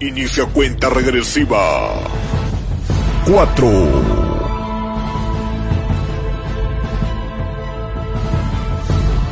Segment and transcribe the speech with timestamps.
[0.00, 1.58] Inicia cuenta regresiva.
[3.26, 3.68] 4.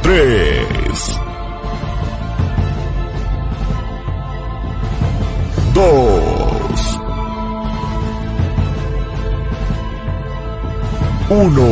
[0.03, 1.21] 3.
[5.73, 7.01] 2.
[11.29, 11.63] 1.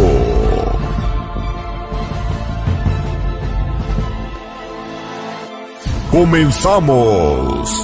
[6.13, 7.84] Comenzamos.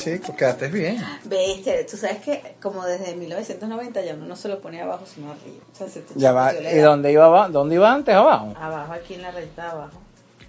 [0.00, 1.04] Chico, quédate bien.
[1.24, 5.30] Viste, tú sabes que como desde 1990 ya uno no se lo pone abajo sino
[5.30, 5.62] arriba.
[5.72, 8.14] O sea, se te Ya va, ¿y dónde iba, dónde iba antes?
[8.14, 8.54] Abajo.
[8.58, 9.98] Abajo, aquí en la rayita de abajo.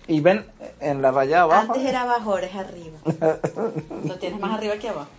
[0.08, 0.45] Y ven
[0.80, 1.73] en la raya de abajo.
[1.73, 2.98] Antes era abajo, ahora es arriba.
[4.06, 5.09] Lo tienes más arriba que abajo.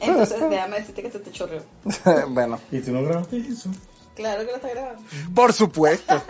[0.00, 1.62] Entonces, déjame decirte que se te chorreó.
[2.28, 3.70] bueno, ¿Y tú no grabaste eso?
[4.16, 5.02] Claro que lo está grabando.
[5.34, 6.22] por supuesto.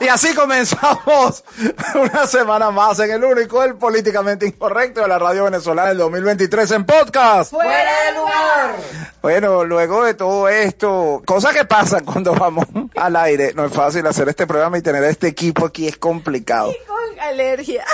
[0.00, 1.44] y así comenzamos
[1.94, 6.70] una semana más en el único, el políticamente incorrecto de la radio venezolana del 2023
[6.72, 7.50] en podcast.
[7.52, 8.76] ¡Fuera de lugar!
[9.20, 14.04] Bueno, luego de todo esto, cosas que pasan cuando vamos al aire, no es fácil
[14.06, 16.72] hacer este programa y tener a este equipo aquí es complicado.
[16.86, 17.84] Con alergia.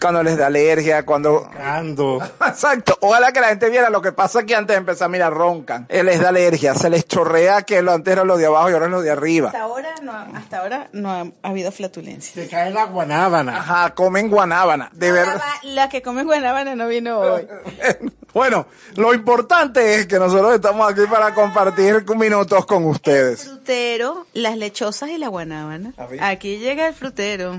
[0.00, 1.48] Cuando les da alergia, cuando...
[1.62, 2.18] Ando.
[2.46, 5.86] Exacto, ojalá que la gente viera lo que pasa aquí antes de empezar, mira, roncan,
[5.88, 8.72] Eh, les da alergia, se les chorrea que lo antes era lo de abajo y
[8.74, 9.48] ahora es lo de arriba.
[9.48, 12.34] Hasta ahora no, ha- hasta ahora no ha, ha habido flatulencia.
[12.42, 13.56] Se cae la guanábana.
[13.58, 15.40] Ajá, comen guanábana, de verdad.
[15.62, 17.46] La que come guanábana no vino hoy.
[18.34, 23.44] Bueno, lo importante es que nosotros estamos aquí para compartir minutos con ustedes.
[23.44, 25.94] Frutero, las lechosas y la guanábana.
[25.96, 26.28] A.
[26.28, 27.56] Aquí llega el frutero.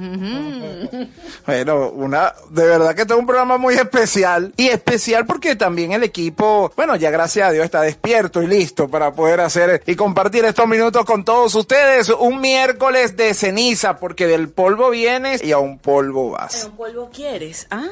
[1.46, 4.54] Bueno, una, de verdad que este es un programa muy especial.
[4.58, 8.90] Y especial porque también el equipo, bueno, ya gracias a Dios está despierto y listo
[8.90, 12.10] para poder hacer y compartir estos minutos con todos ustedes.
[12.10, 16.56] Un miércoles de ceniza, porque del polvo vienes y a un polvo vas.
[16.56, 17.68] ¿Pero un polvo quieres?
[17.72, 17.88] ¿Ah?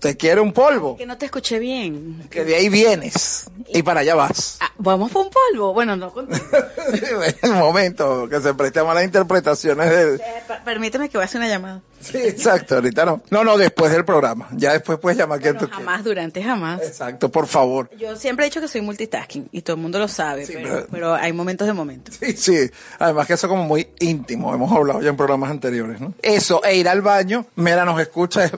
[0.00, 2.26] Te quiere un polvo, Que no te escuché bien.
[2.30, 4.58] que de ahí vienes y para allá vas.
[4.60, 5.72] Ah, ¿Vamos por un polvo?
[5.72, 6.44] Bueno, no contigo.
[7.44, 10.14] un momento, que se preste a malas interpretaciones de...
[10.16, 11.80] Eh, per- Permíteme que voy a hacer una llamada.
[12.02, 13.22] Sí, exacto, ahorita no.
[13.30, 14.48] No, no, después del programa.
[14.52, 15.86] Ya después puedes llamar quien Bueno, tú quieras.
[15.86, 16.82] jamás, durante jamás.
[16.82, 17.90] Exacto, por favor.
[17.96, 20.68] Yo siempre he dicho que soy multitasking y todo el mundo lo sabe, Sí, pero,
[20.68, 22.16] pero- pero hay momentos de momentos.
[22.20, 22.70] Sí, sí.
[22.98, 24.54] Además que eso es como muy íntimo.
[24.54, 26.12] Hemos hablado ya en programas anteriores, ¿no?
[26.22, 28.52] Eso, e ir al baño, mira, nos escucha, es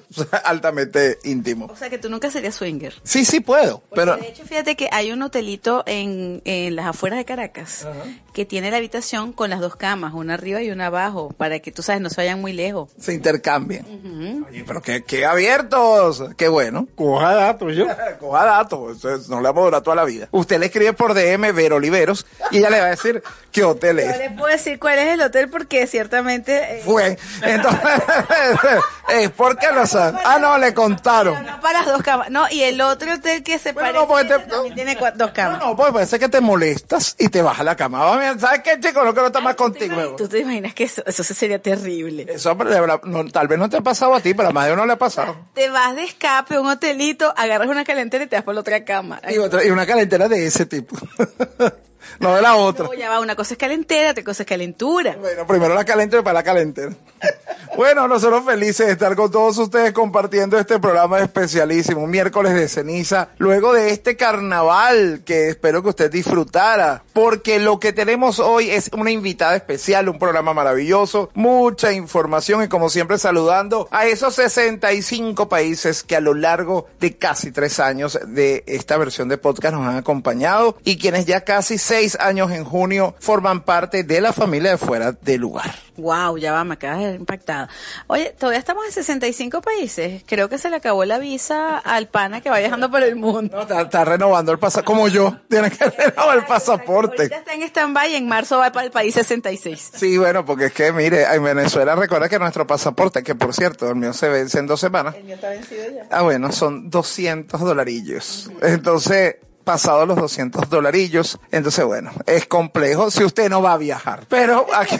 [0.45, 1.67] altamente íntimo.
[1.67, 2.95] O sea que tú nunca serías swinger.
[3.03, 4.17] Sí, sí puedo, Porque pero...
[4.17, 7.87] de hecho, fíjate que hay un hotelito en, en las afueras de Caracas
[8.33, 11.71] que tiene la habitación con las dos camas, una arriba y una abajo, para que
[11.73, 12.91] tú sabes, no se vayan muy lejos.
[12.99, 14.45] Se intercambian.
[14.49, 16.23] Oye, pero qué, qué abiertos.
[16.37, 16.87] Qué bueno.
[16.95, 17.87] Coja datos yo.
[18.21, 20.29] Coja datos, eso es- no le vamos a durar toda la vida.
[20.31, 23.97] Usted le escribe por DM Vero Oliveros y ella le va a decir qué hotel
[23.97, 24.19] No es.
[24.19, 26.79] les puedo decir cuál es el hotel porque ciertamente...
[26.79, 27.19] eh, Fue.
[27.43, 27.81] Entonces,
[29.09, 30.19] es porque lo sabe.
[30.25, 31.45] Ah, no, le contaron.
[31.45, 32.31] no para las dos camas.
[32.31, 34.75] No, y el otro hotel que se Bueno, parece no, porque a ese te- también
[34.75, 35.59] tiene dos No, camas.
[35.61, 38.19] no, pues parece que te molestas y te baja la cama.
[38.39, 39.05] ¿Sabes qué, chico?
[39.05, 40.17] No quiero estar más ¿Tú te contigo.
[40.17, 42.27] ¿Tú te imaginas que eso, eso sería terrible?
[42.29, 44.67] Eso pero verdad, no, tal vez no te ha pasado a ti, pero a más
[44.67, 45.37] de uno le ha pasado.
[45.55, 48.61] Te vas de escape a un hotelito, agarras una calentera y te vas por la
[48.61, 49.21] otra cama.
[49.29, 50.97] Y, otra- y una calentera de ese tipo.
[52.21, 52.87] no de la otra.
[52.87, 55.17] No, ya va, una cosa es calentera, otra cosa es calentura.
[55.21, 56.93] Bueno, primero la calentera y para la calentera.
[57.77, 62.69] Bueno, nosotros felices de estar con todos ustedes compartiendo este programa especialísimo, un miércoles de
[62.69, 68.71] ceniza, luego de este carnaval que espero que usted disfrutara, porque lo que tenemos hoy
[68.71, 74.37] es una invitada especial, un programa maravilloso, mucha información y como siempre saludando a esos
[74.37, 79.75] 65 países que a lo largo de casi tres años de esta versión de podcast
[79.75, 84.33] nos han acompañado y quienes ya casi seis años en junio forman parte de la
[84.33, 85.75] familia de fuera de lugar.
[85.97, 87.69] Wow, ya va, me de impactada.
[88.09, 90.23] Oye, todavía estamos en 65 países.
[90.27, 93.57] Creo que se le acabó la visa al pana que va viajando por el mundo.
[93.57, 97.23] No, está, está renovando el pasaporte, como yo, tiene que renovar el pasaporte.
[97.23, 99.93] Ahorita está en stand-by y en marzo va para el país 66.
[99.95, 103.89] Sí, bueno, porque es que, mire, en Venezuela recuerda que nuestro pasaporte, que por cierto,
[103.89, 105.15] el mío se vence en dos semanas.
[105.15, 106.07] El mío está vencido ya.
[106.11, 108.51] Ah, bueno, son 200 dolarillos.
[108.63, 114.27] Entonces, pasados los 200 dolarillos, entonces, bueno, es complejo si usted no va a viajar.
[114.29, 114.97] Pero, aquí.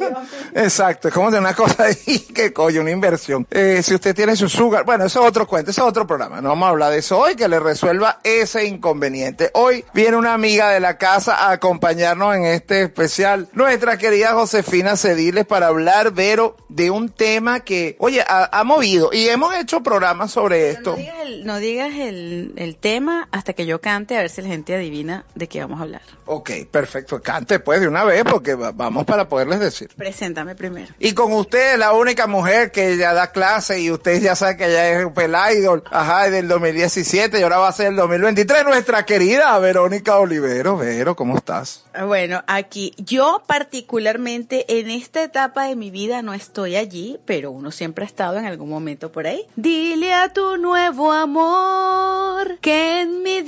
[0.54, 3.46] Exacto, es como de una cosa ahí que coño, una inversión.
[3.50, 6.40] Eh, si usted tiene su sugar, bueno, eso es otro cuento, eso es otro programa.
[6.40, 9.50] No vamos a hablar de eso hoy, que le resuelva ese inconveniente.
[9.54, 14.96] Hoy viene una amiga de la casa a acompañarnos en este especial, nuestra querida Josefina
[14.96, 19.82] Cediles, para hablar, Vero, de un tema que, oye, ha, ha movido y hemos hecho
[19.82, 20.92] programas sobre esto.
[20.92, 24.42] No digas, el, no digas el, el tema hasta que yo cante a ver si
[24.42, 26.02] la gente adivina de qué vamos a hablar.
[26.26, 27.20] Ok, perfecto.
[27.22, 29.88] Cante pues de una vez porque va- vamos para poderles decir.
[29.96, 30.92] Preséntame primero.
[30.98, 34.66] Y con usted, la única mujer que ya da clase y usted ya sabe que
[34.66, 39.04] ella es el idol, ajá, del 2017 y ahora va a ser el 2023, nuestra
[39.06, 40.76] querida Verónica Olivero.
[40.76, 41.84] Vero, ¿cómo estás?
[42.06, 47.70] Bueno, aquí yo particularmente en esta etapa de mi vida no estoy allí, pero uno
[47.70, 49.46] siempre ha estado en algún momento por ahí.
[49.56, 53.42] Dile a tu nuevo amor que en mi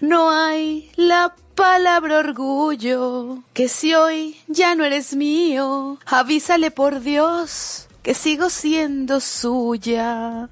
[0.00, 7.86] no hay la palabra orgullo, que si hoy ya no eres mío, avísale por Dios
[8.02, 10.48] que sigo siendo suya.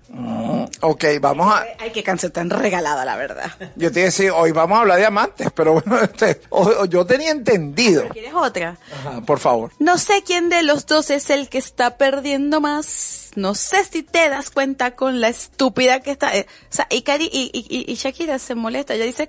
[0.82, 1.64] Ok, vamos a...
[1.78, 3.50] Ay, qué canción tan regalada, la verdad.
[3.76, 6.62] Yo te iba a decir, hoy vamos a hablar de amantes, pero bueno, este, o-
[6.62, 8.08] o yo tenía entendido.
[8.10, 8.78] ¿Quieres otra?
[8.92, 9.72] Ajá, por favor.
[9.78, 13.30] No sé quién de los dos es el que está perdiendo más.
[13.36, 16.36] No sé si te das cuenta con la estúpida que está.
[16.36, 18.94] eh, o sea, y, Cari- y, y- y Shakira se molesta.
[18.94, 19.28] Ella dice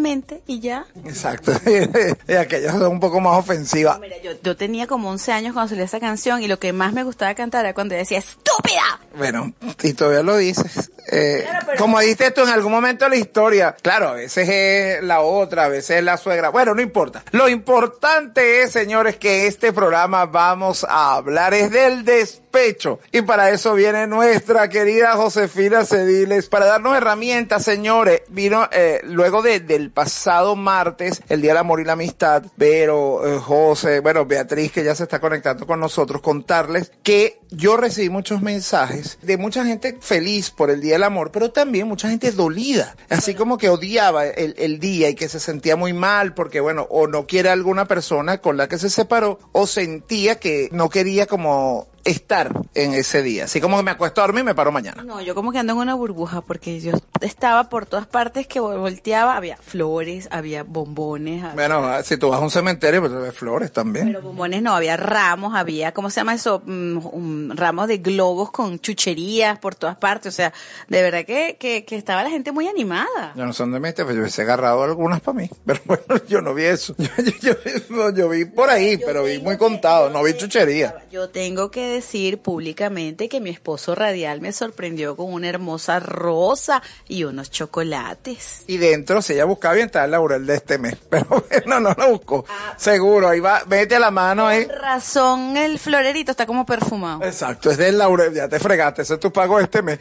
[0.00, 0.86] claramente y ya.
[1.04, 1.52] Exacto.
[2.28, 3.98] y aquellas son un poco más ofensivas.
[4.00, 6.92] Mira, yo, yo tenía como 11 años cuando salió esa canción y lo que más
[6.92, 9.00] me gustaba cantar era cuando decía ¡Estúpida!
[9.16, 9.52] Bueno,
[9.82, 10.90] y todavía lo dices.
[11.10, 14.48] Eh, Claro, pero- Como dijiste tú en algún momento de la historia, claro, a veces
[14.48, 16.50] es la otra, a veces es la suegra.
[16.50, 17.24] Bueno, no importa.
[17.32, 22.04] Lo importante es, señores, que este programa vamos a hablar es del
[22.52, 22.98] despecho.
[23.12, 28.22] Y para eso viene nuestra querida Josefina Cediles, para darnos herramientas, señores.
[28.28, 33.26] Vino eh, luego de- del pasado martes, el Día del Amor y la Amistad, Vero,
[33.26, 38.10] eh, José, bueno, Beatriz, que ya se está conectando con nosotros, contarles que yo recibí
[38.10, 42.30] muchos mensajes de mucha gente feliz por el Día del Amor, pero también mucha gente
[42.32, 46.60] dolida, así como que odiaba el, el día y que se sentía muy mal porque,
[46.60, 50.88] bueno, o no quiere alguna persona con la que se separó, o sentía que no
[50.88, 53.44] quería como estar en ese día.
[53.44, 55.02] Así como que me acuesto a dormir y me paro mañana.
[55.02, 58.60] No, yo como que ando en una burbuja porque yo estaba por todas partes que
[58.60, 59.36] vol- volteaba.
[59.36, 61.44] Había flores, había bombones.
[61.44, 64.06] había- Bueno, si tú vas a un cementerio, pues ves flores también.
[64.08, 66.62] Pero bombones no, había ramos, había, ¿cómo se llama eso?
[66.64, 70.32] Mm, ramos de globos con chucherías por todas partes.
[70.32, 70.52] O sea,
[70.88, 73.32] de verdad que, que, que estaba la gente muy animada.
[73.36, 75.50] Yo no sé dónde me pero yo hubiese agarrado algunas para mí.
[75.66, 76.94] Pero bueno, yo no vi eso.
[76.98, 77.08] Yo,
[77.42, 77.54] yo-
[77.88, 80.94] yo- yo vi por ahí, pero vi muy contado, no vi chuchería.
[81.10, 86.82] Yo tengo que decir públicamente que mi esposo radial me sorprendió con una hermosa rosa
[87.08, 88.64] y unos chocolates.
[88.66, 90.96] Y dentro, si ella buscaba bien, estaba el laurel de este mes.
[91.10, 92.44] Pero bueno, no lo buscó.
[92.76, 94.66] Seguro, ahí va, vete a la mano ahí.
[94.66, 97.24] Con razón, el florerito está como perfumado.
[97.24, 99.98] Exacto, es del laurel, ya te fregaste, ese es tu pago este mes.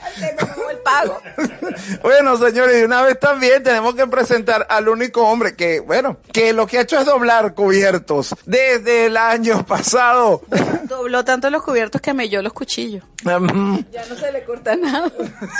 [0.69, 1.19] El pago.
[2.01, 6.53] bueno, señores, y una vez también tenemos que presentar al único hombre que, bueno, que
[6.53, 10.41] lo que ha hecho es doblar cubiertos desde el año pasado.
[10.83, 13.03] Dobló tanto los cubiertos que melló los cuchillos.
[13.23, 15.11] Ya no se le corta nada.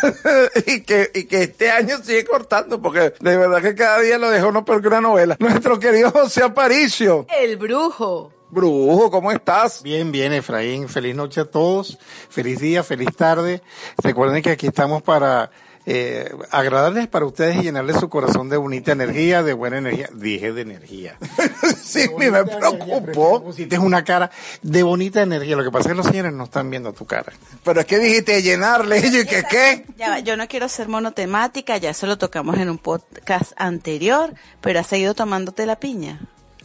[0.65, 4.29] y, que, y que este año sigue cortando, porque de verdad que cada día lo
[4.29, 5.35] deja uno peor que una novela.
[5.39, 7.25] Nuestro querido José Aparicio.
[7.39, 8.33] El brujo.
[8.51, 9.83] Brujo, ¿cómo estás?
[9.83, 10.89] Bien, bien, Efraín.
[10.89, 11.99] Feliz noche a todos.
[12.29, 13.61] Feliz día, feliz tarde.
[14.01, 15.51] Recuerden que aquí estamos para
[15.91, 20.07] eh, agradarles para ustedes y llenarles su corazón de bonita energía, de buena energía.
[20.13, 21.17] Dije de energía.
[21.83, 23.43] sí, ni me preocupó.
[23.43, 24.29] Pusiste una cara
[24.61, 25.55] de bonita energía.
[25.55, 27.33] Lo que pasa es que los señores no están viendo tu cara.
[27.63, 29.85] Pero es que dijiste llenarle, y yo, ¿y que qué?
[29.97, 34.81] Ya yo no quiero ser monotemática, ya eso lo tocamos en un podcast anterior, pero
[34.81, 36.19] has seguido tomándote la piña.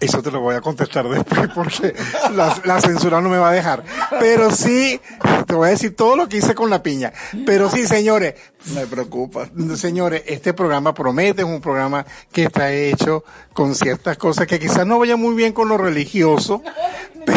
[0.04, 1.94] Eso te lo voy a contestar después porque
[2.34, 3.84] la, la censura no me va a dejar.
[4.20, 5.00] Pero sí,
[5.46, 7.12] te voy a decir todo lo que hice con la piña.
[7.46, 8.34] Pero sí, señores,
[8.74, 9.48] Me preocupa.
[9.76, 14.86] Señores, este programa promete, es un programa que está hecho con ciertas cosas que quizás
[14.86, 16.62] no vayan muy bien con lo religioso,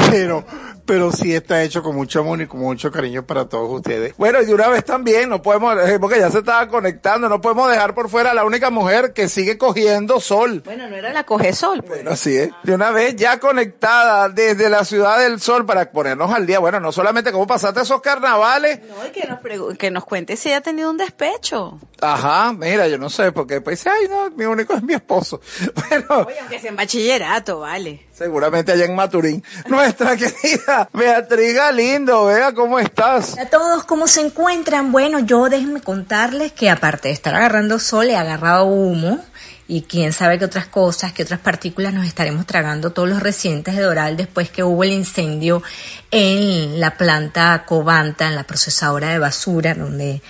[0.09, 0.45] pero,
[0.87, 4.15] pero sí está hecho con mucho amor y con mucho cariño para todos ustedes.
[4.17, 7.41] Bueno, y de una vez también, no podemos, eh, porque ya se estaba conectando, no
[7.41, 10.63] podemos dejar por fuera a la única mujer que sigue cogiendo sol.
[10.65, 11.99] Bueno, no era la coge sol, pues.
[11.99, 12.49] Bueno, así es.
[12.63, 16.59] De una vez ya conectada desde la ciudad del sol para ponernos al día.
[16.59, 18.79] Bueno, no solamente cómo pasaste esos carnavales.
[18.87, 21.79] No, y que nos, que nos cuente si ella ha tenido un despecho.
[22.01, 25.41] Ajá, mira, yo no sé, porque dice, ay, no, mi único es mi esposo.
[25.89, 28.06] Bueno, Oye, aunque sea en bachillerato, vale.
[28.17, 29.43] Seguramente allá en Maturín.
[29.67, 33.37] Nuestra querida Beatriz Galindo, vea cómo estás.
[33.37, 34.91] A todos, ¿cómo se encuentran?
[34.91, 39.19] Bueno, yo déjenme contarles que aparte de estar agarrando sol, he agarrado humo
[39.67, 43.75] y quién sabe qué otras cosas, qué otras partículas nos estaremos tragando todos los residentes
[43.75, 45.61] de Doral después que hubo el incendio
[46.09, 50.21] en la planta Covanta, en la procesadora de basura, donde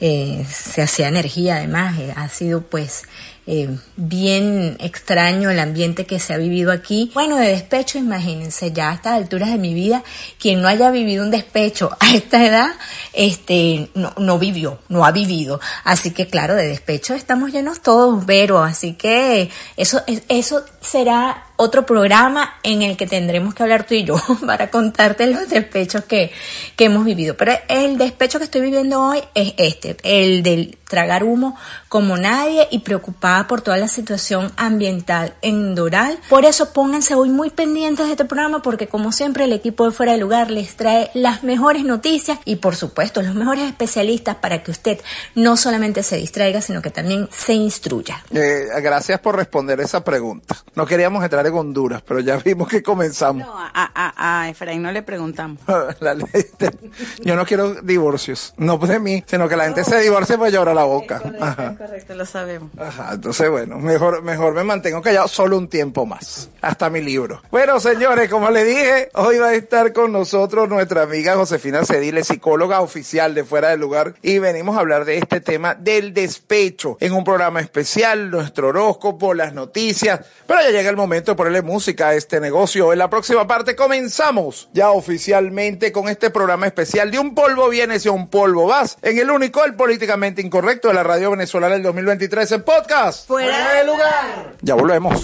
[0.00, 3.04] eh, se hacía energía además, eh, ha sido pues
[3.46, 7.10] eh, bien extraño el ambiente que se ha vivido aquí.
[7.14, 10.02] Bueno, de despecho, imagínense, ya a estas alturas de mi vida,
[10.38, 12.70] quien no haya vivido un despecho a esta edad,
[13.12, 15.60] este, no, no vivió, no ha vivido.
[15.84, 21.86] Así que claro, de despecho estamos llenos todos, Vero, así que eso, eso será otro
[21.86, 26.30] programa en el que tendremos que hablar tú y yo para contarte los despechos que,
[26.76, 27.36] que hemos vivido.
[27.36, 31.56] Pero el despecho que estoy viviendo hoy es este, el del tragar humo
[31.88, 36.18] como nadie y preocupada por toda la situación ambiental en Doral.
[36.28, 39.90] Por eso pónganse hoy muy pendientes de este programa porque como siempre el equipo de
[39.90, 44.62] Fuera de Lugar les trae las mejores noticias y por supuesto los mejores especialistas para
[44.62, 45.00] que usted
[45.34, 48.22] no solamente se distraiga sino que también se instruya.
[48.32, 50.56] Eh, gracias por responder esa pregunta.
[50.74, 53.46] No queríamos entrar en Honduras, pero ya vimos que comenzamos.
[53.46, 55.58] No, a, a, a Efraín no le preguntamos.
[56.00, 56.26] La ley
[56.58, 56.90] de-
[57.24, 60.74] yo no quiero divorcios, no de mí, sino que la gente se divorcie para llorar
[60.74, 61.20] la boca.
[61.40, 61.74] Ajá.
[61.76, 62.70] correcto, lo sabemos.
[62.78, 67.42] Ajá, entonces bueno, mejor, mejor me mantengo callado solo un tiempo más, hasta mi libro.
[67.50, 72.24] Bueno, señores, como le dije, hoy va a estar con nosotros nuestra amiga Josefina Cedile,
[72.24, 76.96] psicóloga oficial de Fuera del Lugar, y venimos a hablar de este tema del despecho
[77.00, 82.08] en un programa especial, nuestro horóscopo, las noticias, pero ya llega el momento ponerle música
[82.08, 82.92] a este negocio.
[82.92, 88.06] En la próxima parte comenzamos ya oficialmente con este programa especial de un polvo vienes
[88.06, 91.82] y un polvo vas, en el único, el políticamente incorrecto de la radio venezolana del
[91.82, 93.26] 2023 en podcast.
[93.26, 94.56] Fuera de lugar.
[94.62, 95.22] Ya volvemos.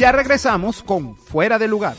[0.00, 1.94] Ya regresamos con Fuera de Lugar.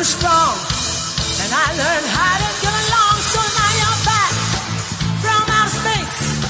[0.00, 0.56] Grew strong,
[1.44, 3.16] and I learned how to get along.
[3.20, 4.32] So now you're back
[5.20, 6.40] from outer space.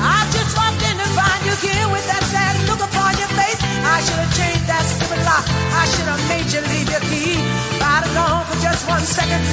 [0.00, 3.60] I just walked in to find you here with that sad look upon your face.
[3.84, 5.44] I should have changed that stupid lock.
[5.76, 7.36] I should have made you leave your key.
[7.84, 9.44] I'd have known for just one second,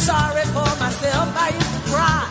[0.00, 1.28] sorry for myself.
[1.36, 2.29] I used to cry.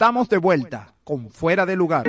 [0.00, 2.04] Estamos de vuelta con Fuera de Lugar.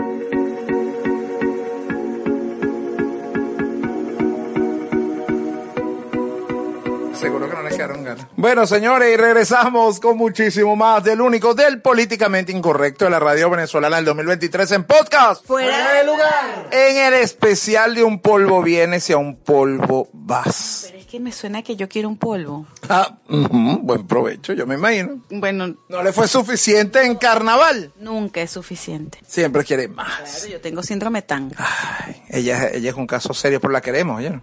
[7.19, 8.27] Seguro que no le quedaron ganas.
[8.37, 13.49] Bueno, señores, y regresamos con muchísimo más del único, del políticamente incorrecto de la radio
[13.49, 15.45] venezolana del 2023 en podcast.
[15.45, 16.69] Fuera de lugar.
[16.71, 20.93] En el especial de un polvo vienes y a un polvo vas.
[21.11, 22.65] Que me suena que yo quiero un polvo.
[22.87, 25.19] Ah, buen provecho, yo me imagino.
[25.29, 27.91] Bueno, No le fue suficiente en carnaval.
[27.99, 29.17] nunca es suficiente.
[29.27, 30.21] Siempre quiere más.
[30.21, 31.57] Claro, yo tengo síndrome tanga.
[31.59, 34.39] Ay, ella, ella es un caso serio, pero la queremos, ¿oye?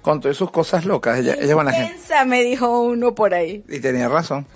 [0.00, 1.92] Con todas sus cosas locas, ella, ella es buena gente.
[1.92, 3.62] Piensa, me dijo uno por ahí.
[3.68, 4.46] Y tenía razón.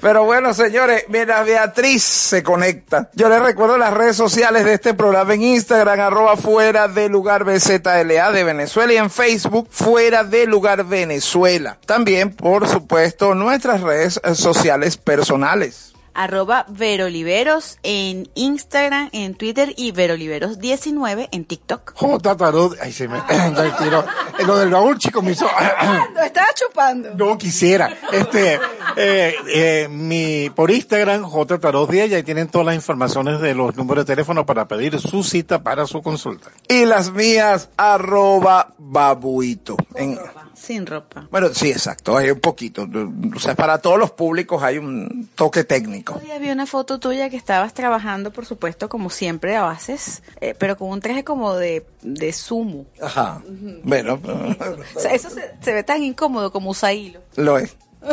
[0.00, 3.10] Pero bueno, señores, mira, Beatriz se conecta.
[3.14, 7.44] Yo les recuerdo las redes sociales de este programa en Instagram, arroba fuera de lugar
[7.44, 11.78] BZLA de Venezuela y en Facebook, fuera de lugar Venezuela.
[11.86, 15.95] También, por supuesto, nuestras redes sociales personales.
[16.16, 21.92] Arroba Veroliveros en Instagram, en Twitter y Veroliveros19 en TikTok.
[21.94, 22.36] J.
[22.36, 24.04] Tarot, ay, se me el tiro.
[24.46, 25.46] Lo del baúl, chico, me hizo.
[26.14, 27.10] Lo estaba chupando.
[27.14, 27.96] No quisiera.
[28.12, 28.58] Este,
[28.96, 31.58] eh, eh, mi, por Instagram, J.
[31.58, 34.98] Tarot 10, y ahí tienen todas las informaciones de los números de teléfono para pedir
[35.00, 36.50] su cita para su consulta.
[36.68, 39.76] Y las mías, arroba babuito.
[39.94, 40.18] En-
[40.56, 41.28] Sin ropa.
[41.30, 42.88] bueno, sí, exacto, hay un poquito.
[43.34, 46.18] O sea, para todos los públicos hay un toque técnico.
[46.22, 50.54] Hoy había una foto tuya que estabas trabajando, por supuesto, como siempre lo haces, eh,
[50.58, 52.86] pero con un traje como de, de sumo.
[53.02, 53.42] Ajá.
[53.84, 54.18] Bueno,
[54.96, 57.20] O sea, eso se, se ve tan incómodo como usa hilo.
[57.36, 57.76] Lo es.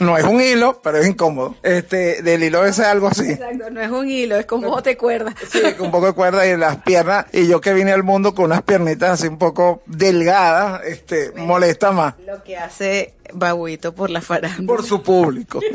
[0.00, 1.56] no es un hilo, pero es incómodo.
[1.62, 3.30] Este, del hilo ese es algo así.
[3.30, 5.34] Exacto, no es un hilo, es como bote cuerda.
[5.50, 7.26] Sí, con un poco de cuerda y las piernas.
[7.32, 11.92] Y yo que vine al mundo con unas piernitas así un poco delgadas, este, molesta
[11.92, 12.14] más.
[12.26, 14.66] Lo que hace Babuito por la farándula.
[14.66, 15.60] Por su público.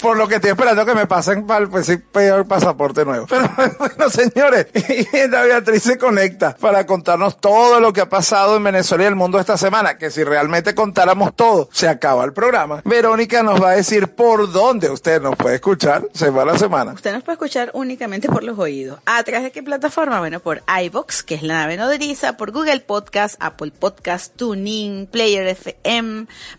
[0.00, 3.26] Por lo que estoy esperando que me pasen para el, pues, sí, peor pasaporte nuevo.
[3.26, 8.56] Pero bueno, señores, y la Beatriz se conecta para contarnos todo lo que ha pasado
[8.56, 9.98] en Venezuela y el mundo esta semana.
[9.98, 12.82] Que si realmente contáramos todo, se acaba el programa.
[12.84, 16.92] Verónica nos va a decir por dónde usted nos puede escuchar semana a semana.
[16.92, 19.00] Usted nos puede escuchar únicamente por los oídos.
[19.04, 20.20] ¿A través de qué plataforma?
[20.20, 25.48] Bueno, por iBox, que es la nave nodriza, por Google Podcast, Apple Podcast, TuneIn, Player
[25.48, 25.97] FM,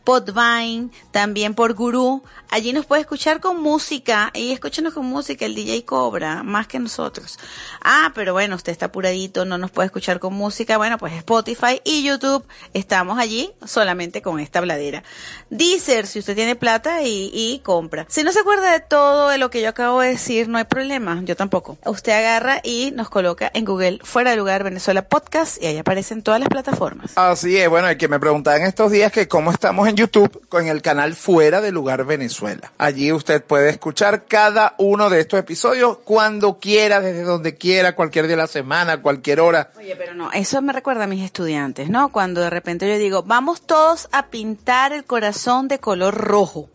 [0.04, 2.24] Podvine, también por Guru.
[2.52, 6.80] Allí nos puede escuchar con música y escúchenos con música, el DJ cobra más que
[6.80, 7.38] nosotros.
[7.84, 10.78] Ah, pero bueno, usted está apuradito, no nos puede escuchar con música.
[10.78, 15.04] Bueno, pues Spotify y YouTube, estamos allí solamente con esta bladera.
[15.52, 18.08] Deezer, si usted tiene plata y, compra.
[18.10, 20.64] Si no se acuerda de todo de lo que yo acabo de decir, no hay
[20.64, 21.78] problema, yo tampoco.
[21.86, 26.24] Usted agarra y nos coloca en Google Fuera de Lugar Venezuela Podcast y ahí aparecen
[26.24, 27.12] todas las plataformas.
[27.16, 30.48] Así es, bueno, el que me preguntaba en estos días que cómo estamos en YouTube
[30.50, 32.39] con el canal Fuera de Lugar Venezuela.
[32.78, 38.28] Allí usted puede escuchar cada uno de estos episodios cuando quiera, desde donde quiera, cualquier
[38.28, 39.72] día de la semana, cualquier hora.
[39.78, 42.12] Oye, pero no, eso me recuerda a mis estudiantes, ¿no?
[42.12, 46.70] Cuando de repente yo digo, vamos todos a pintar el corazón de color rojo.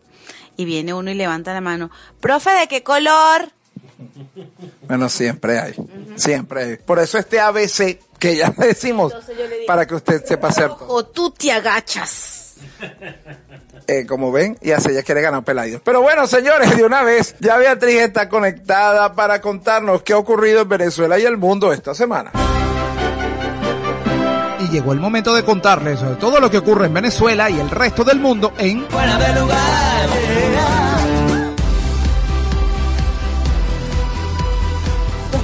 [0.57, 3.49] Y viene uno y levanta la mano, profe, ¿de qué color?
[4.87, 5.73] Bueno, siempre hay,
[6.15, 6.77] siempre hay.
[6.77, 10.67] Por eso este ABC que ya decimos, digo, para que usted sepa hacer.
[10.67, 12.44] Rojo, tú te agachas.
[13.87, 15.79] Eh, como ven, y así ella quiere ganar Pelayo.
[15.83, 20.61] Pero bueno, señores, de una vez, ya Beatriz está conectada para contarnos qué ha ocurrido
[20.61, 22.31] en Venezuela y el mundo esta semana.
[24.59, 27.69] Y llegó el momento de contarles sobre todo lo que ocurre en Venezuela y el
[27.69, 30.74] resto del mundo en Fuera de lugar.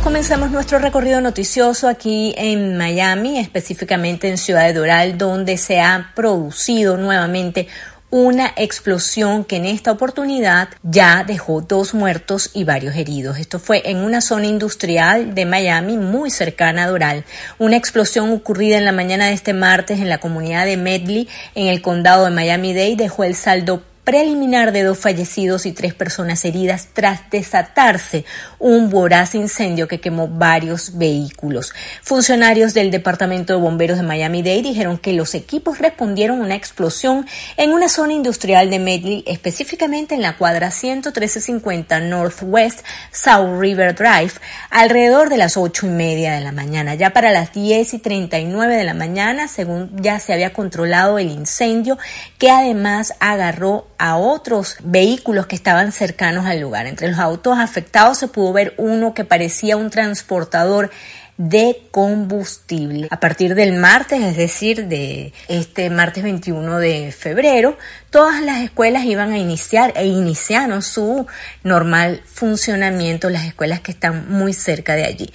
[0.04, 6.12] Comenzamos nuestro recorrido noticioso aquí en Miami, específicamente en Ciudad de Doral, donde se ha
[6.16, 7.68] producido nuevamente
[8.10, 13.38] una explosión que en esta oportunidad ya dejó dos muertos y varios heridos.
[13.38, 17.24] Esto fue en una zona industrial de Miami muy cercana a Doral.
[17.60, 21.68] Una explosión ocurrida en la mañana de este martes en la comunidad de Medley, en
[21.68, 26.90] el condado de Miami-Dade, dejó el saldo preliminar de dos fallecidos y tres personas heridas
[26.94, 28.26] tras desatarse
[28.62, 31.74] un voraz incendio que quemó varios vehículos.
[32.04, 37.26] Funcionarios del Departamento de Bomberos de Miami-Dade dijeron que los equipos respondieron a una explosión
[37.58, 44.34] en una zona industrial de Medley, específicamente en la cuadra 11350 Northwest South River Drive,
[44.70, 46.94] alrededor de las ocho y media de la mañana.
[46.94, 51.32] Ya para las 10 y 39 de la mañana, según ya se había controlado el
[51.32, 51.98] incendio,
[52.38, 56.86] que además agarró a otros vehículos que estaban cercanos al lugar.
[56.86, 60.92] Entre los autos afectados se pudo ver uno que parecía un transportador
[61.38, 63.08] de combustible.
[63.10, 67.78] A partir del martes, es decir, de este martes 21 de febrero,
[68.12, 71.26] todas las escuelas iban a iniciar e iniciaron su
[71.64, 75.32] normal funcionamiento, las escuelas que están muy cerca de allí.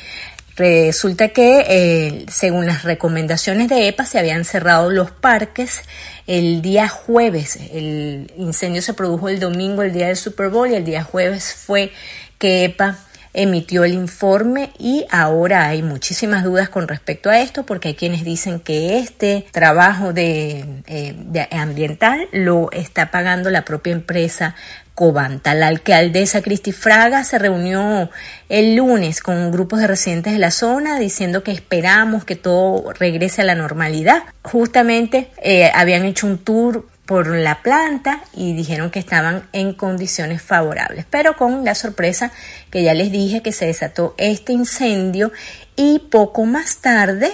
[0.56, 5.82] Resulta que, eh, según las recomendaciones de EPA, se habían cerrado los parques
[6.26, 7.58] el día jueves.
[7.74, 11.52] El incendio se produjo el domingo, el día del Super Bowl, y el día jueves
[11.52, 11.92] fue
[12.38, 12.98] que EPA
[13.36, 18.24] emitió el informe y ahora hay muchísimas dudas con respecto a esto porque hay quienes
[18.24, 24.56] dicen que este trabajo de, eh, de ambiental lo está pagando la propia empresa
[24.96, 25.52] Cobanta.
[25.52, 28.08] La alcaldesa Cristi Fraga se reunió
[28.48, 33.42] el lunes con grupos de residentes de la zona diciendo que esperamos que todo regrese
[33.42, 34.22] a la normalidad.
[34.42, 40.42] Justamente eh, habían hecho un tour por la planta y dijeron que estaban en condiciones
[40.42, 42.32] favorables, pero con la sorpresa
[42.70, 45.32] que ya les dije que se desató este incendio
[45.76, 47.32] y poco más tarde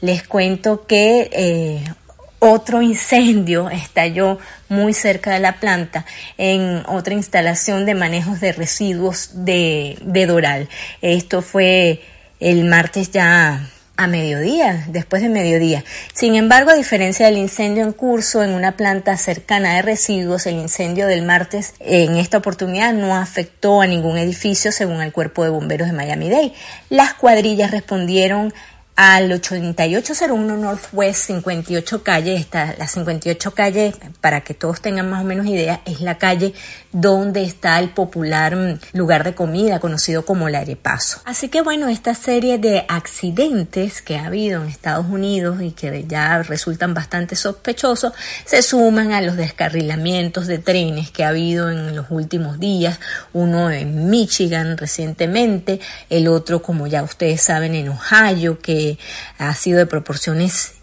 [0.00, 1.84] les cuento que eh,
[2.38, 6.04] otro incendio estalló muy cerca de la planta
[6.38, 10.68] en otra instalación de manejos de residuos de, de Doral.
[11.02, 12.02] Esto fue
[12.40, 15.84] el martes ya a mediodía, después de mediodía.
[16.14, 20.56] Sin embargo, a diferencia del incendio en curso en una planta cercana de residuos, el
[20.56, 25.50] incendio del martes en esta oportunidad no afectó a ningún edificio según el cuerpo de
[25.50, 26.52] bomberos de Miami-Dade.
[26.88, 28.52] Las cuadrillas respondieron
[28.94, 35.24] al 8801 Northwest 58 calle, está la 58 calle, para que todos tengan más o
[35.24, 36.52] menos idea, es la calle
[36.92, 41.20] donde está el popular mm, lugar de comida conocido como el Arepaso.
[41.24, 46.04] Así que bueno, esta serie de accidentes que ha habido en Estados Unidos y que
[46.06, 48.12] ya resultan bastante sospechosos,
[48.44, 53.00] se suman a los descarrilamientos de trenes que ha habido en los últimos días,
[53.32, 58.91] uno en Michigan recientemente, el otro como ya ustedes saben en Ohio, que
[59.38, 60.74] ha sido de proporciones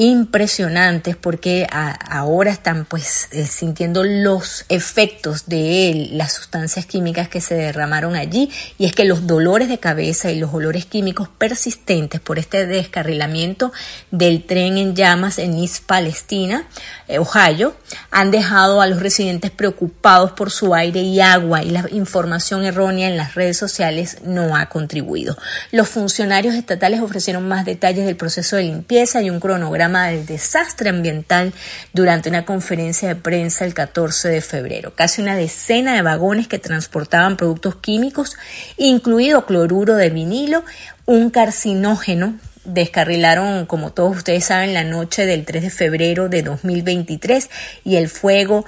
[0.00, 7.54] impresionantes porque ahora están pues eh, sintiendo los efectos de las sustancias químicas que se
[7.54, 12.38] derramaron allí y es que los dolores de cabeza y los olores químicos persistentes por
[12.38, 13.72] este descarrilamiento
[14.10, 16.66] del tren en llamas en East Palestina,
[17.06, 17.76] eh, Ohio,
[18.10, 23.06] han dejado a los residentes preocupados por su aire y agua y la información errónea
[23.06, 25.36] en las redes sociales no ha contribuido.
[25.72, 30.90] Los funcionarios estatales ofrecieron más detalles del proceso de limpieza y un cronograma del desastre
[30.90, 31.52] ambiental
[31.92, 34.94] durante una conferencia de prensa el 14 de febrero.
[34.94, 38.36] Casi una decena de vagones que transportaban productos químicos,
[38.76, 40.64] incluido cloruro de vinilo,
[41.06, 47.50] un carcinógeno descarrilaron, como todos ustedes saben, la noche del 3 de febrero de 2023
[47.84, 48.64] y el fuego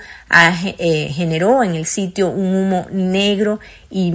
[0.78, 4.14] eh, generó en el sitio un humo negro y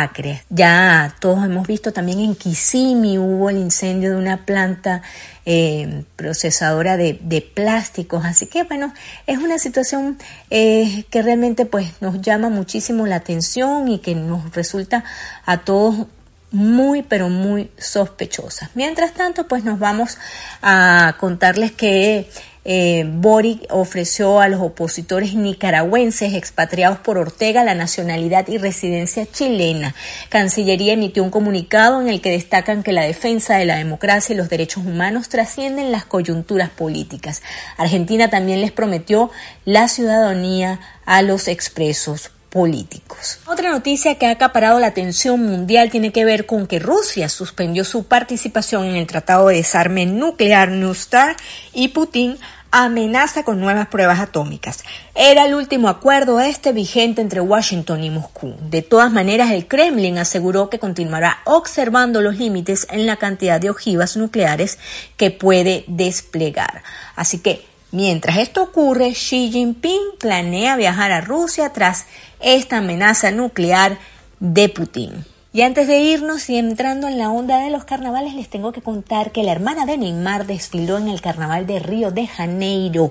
[0.00, 0.42] acre.
[0.48, 5.02] Ya todos hemos visto también en Kissimmee hubo el incendio de una planta
[5.44, 8.24] eh, procesadora de, plásticos.
[8.24, 8.94] Así que bueno,
[9.26, 10.18] es una situación
[10.50, 15.04] eh, que realmente pues nos llama muchísimo la atención y que nos resulta
[15.44, 16.06] a todos
[16.52, 18.70] muy pero muy sospechosa.
[18.74, 20.18] Mientras tanto, pues nos vamos
[20.62, 22.30] a contarles que
[22.64, 29.94] eh, Boric ofreció a los opositores nicaragüenses expatriados por Ortega la nacionalidad y residencia chilena.
[30.28, 34.36] Cancillería emitió un comunicado en el que destacan que la defensa de la democracia y
[34.36, 37.42] los derechos humanos trascienden las coyunturas políticas.
[37.76, 39.30] Argentina también les prometió
[39.64, 43.38] la ciudadanía a los expresos políticos.
[43.46, 47.82] Otra noticia que ha acaparado la atención mundial tiene que ver con que Rusia suspendió
[47.82, 51.36] su participación en el Tratado de Desarme Nuclear NUSTAR
[51.72, 52.36] y Putin
[52.70, 54.84] amenaza con nuevas pruebas atómicas.
[55.14, 58.54] Era el último acuerdo este vigente entre Washington y Moscú.
[58.60, 63.70] De todas maneras, el Kremlin aseguró que continuará observando los límites en la cantidad de
[63.70, 64.78] ojivas nucleares
[65.16, 66.82] que puede desplegar.
[67.16, 72.06] Así que Mientras esto ocurre, Xi Jinping planea viajar a Rusia tras
[72.42, 73.98] esta amenaza nuclear
[74.40, 75.24] de Putin.
[75.54, 78.80] Y antes de irnos y entrando en la onda de los carnavales, les tengo que
[78.80, 83.10] contar que la hermana de Neymar desfiló en el carnaval de Río de Janeiro.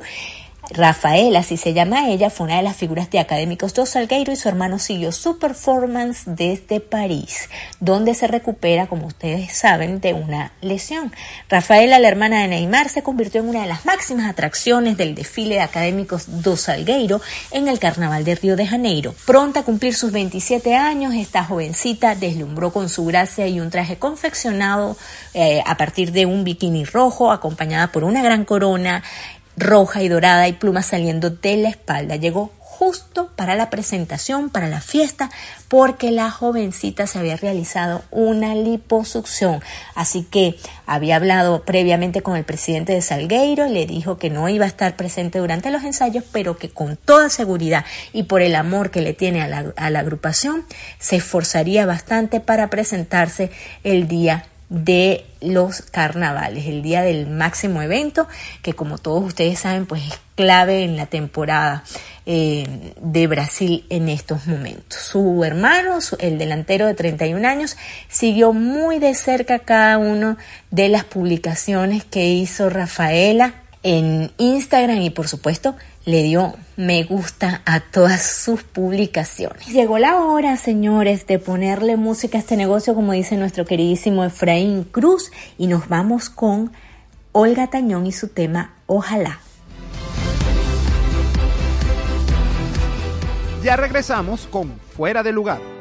[0.70, 4.36] Rafaela, así se llama ella, fue una de las figuras de Académicos Dos Salgueiro y
[4.36, 10.54] su hermano siguió su performance desde París, donde se recupera, como ustedes saben, de una
[10.62, 11.12] lesión.
[11.50, 15.56] Rafaela, la hermana de Neymar, se convirtió en una de las máximas atracciones del desfile
[15.56, 17.22] de Académicos Dos Salgueiro
[17.52, 19.14] en el Carnaval de Río de Janeiro.
[19.26, 23.98] Pronta a cumplir sus 27 años, esta jovencita deslumbró con su gracia y un traje
[23.98, 24.96] confeccionado
[25.34, 29.04] eh, a partir de un bikini rojo, acompañada por una gran corona
[29.58, 32.16] roja y dorada y plumas saliendo de la espalda.
[32.16, 35.30] Llegó justo para la presentación, para la fiesta,
[35.68, 39.62] porque la jovencita se había realizado una liposucción.
[39.94, 40.56] Así que
[40.88, 44.96] había hablado previamente con el presidente de Salgueiro, le dijo que no iba a estar
[44.96, 49.14] presente durante los ensayos, pero que con toda seguridad y por el amor que le
[49.14, 50.66] tiene a la, a la agrupación,
[50.98, 53.52] se esforzaría bastante para presentarse
[53.84, 58.30] el día de los carnavales, el día del máximo evento,
[58.62, 61.84] que como todos ustedes saben, pues es clave en la temporada
[62.26, 64.98] eh, de Brasil en estos momentos.
[64.98, 67.76] Su hermano, el delantero de 31 años,
[68.08, 70.38] siguió muy de cerca cada una
[70.72, 77.62] de las publicaciones que hizo Rafaela en Instagram y por supuesto le dio me gusta
[77.66, 79.68] a todas sus publicaciones.
[79.68, 84.84] Llegó la hora, señores, de ponerle música a este negocio, como dice nuestro queridísimo Efraín
[84.84, 86.72] Cruz, y nos vamos con
[87.32, 89.40] Olga Tañón y su tema Ojalá.
[93.64, 95.81] Ya regresamos con Fuera de Lugar.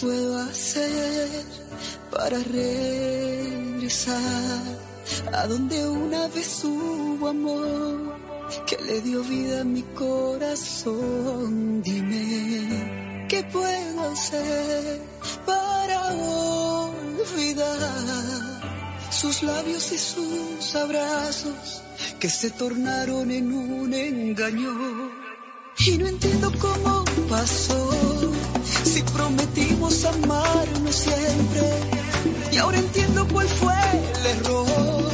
[0.00, 1.28] Puedo hacer
[2.10, 3.80] para regresar
[5.32, 8.16] a donde una vez hubo amor
[8.66, 11.82] que le dio vida a mi corazón?
[11.82, 15.00] Dime, ¿qué puedo hacer
[15.44, 16.14] para
[16.84, 17.78] olvidar
[19.10, 21.82] sus labios y sus abrazos
[22.20, 25.17] que se tornaron en un engaño?
[25.80, 27.90] Y no entiendo cómo pasó.
[28.84, 31.62] Si prometimos amarnos siempre.
[32.52, 33.74] Y ahora entiendo cuál fue
[34.18, 35.07] el error.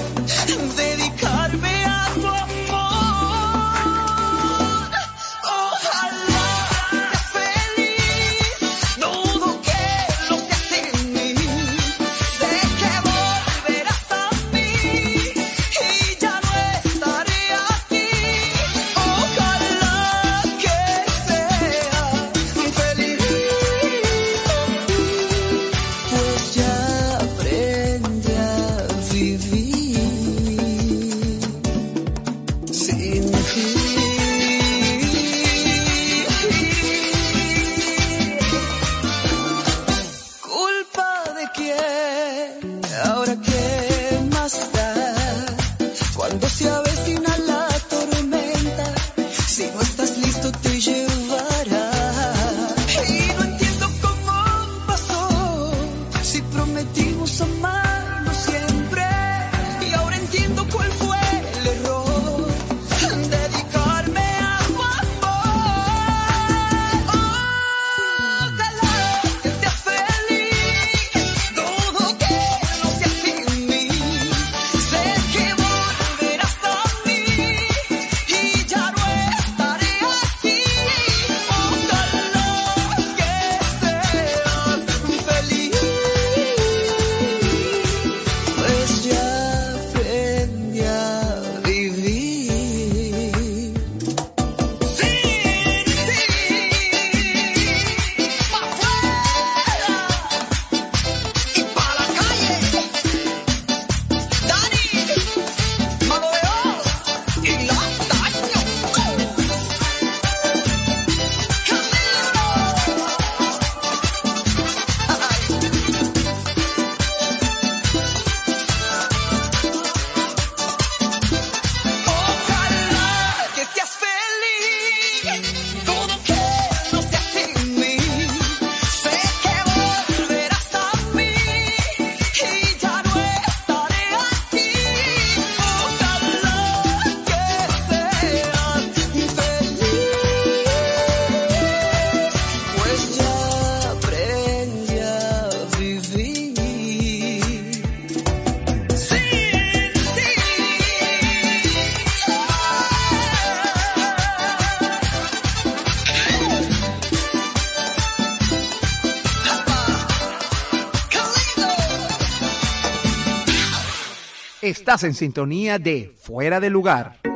[164.95, 167.17] Estás en sintonía de Fuera de Lugar.
[167.25, 167.33] Yo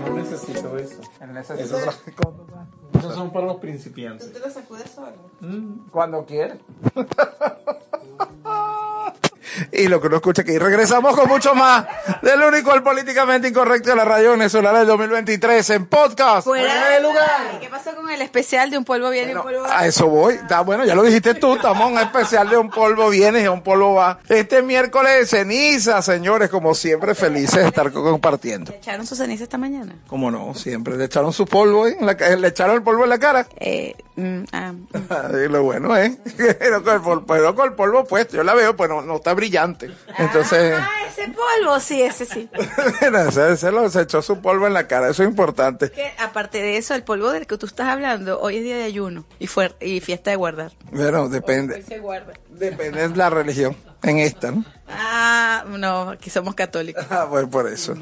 [0.00, 1.00] no necesito eso.
[2.98, 4.32] Esos son para los principiantes.
[4.32, 5.30] ¿Te lo sacudes solo?
[5.92, 6.58] Cuando quieras.
[9.72, 10.58] y lo que uno escucha aquí.
[10.58, 11.86] Regresamos con mucho más
[12.22, 16.44] del único, el políticamente incorrecto de la radio venezolana del 2023 en podcast.
[16.44, 17.60] Fuera de lugar.
[17.60, 19.78] ¿Qué pasó con el especial de un polvo viene y un polvo va?
[19.80, 20.34] A eso voy.
[20.34, 21.54] Está bueno, ya lo dijiste tú.
[21.56, 24.18] Estamos en especial de un polvo viene y un polvo va.
[24.28, 28.70] Este miércoles de ceniza, señores, como siempre, felices de estar co- compartiendo.
[28.72, 29.94] ¿Le echaron su ceniza esta mañana?
[30.06, 31.96] Como no, siempre le echaron su polvo, ¿eh?
[31.98, 33.46] En la ca- le echaron el polvo en la cara.
[33.56, 34.86] Eh, mm, ah, mm.
[35.50, 36.16] Lo bueno es,
[36.58, 39.16] pero con el polvo, pero con el polvo puesto, yo la veo, pues no, no
[39.16, 39.90] está brillante.
[40.18, 40.88] Entonces, Ah,
[41.22, 42.48] ese polvo, sí, ese sí.
[43.32, 45.90] se, se lo- se echó su polvo en la cara, eso es importante.
[45.90, 48.84] Que, aparte de eso, el polvo del que tú estás hablando, hoy es día de
[48.84, 50.72] ayuno y, fue, y fiesta de guardar.
[50.92, 52.32] Bueno, Hoy depende, se guarda.
[52.48, 54.64] depende de la religión, en esta, ¿no?
[54.88, 57.04] Ah, no, aquí somos católicos.
[57.10, 57.94] Ah, pues por eso.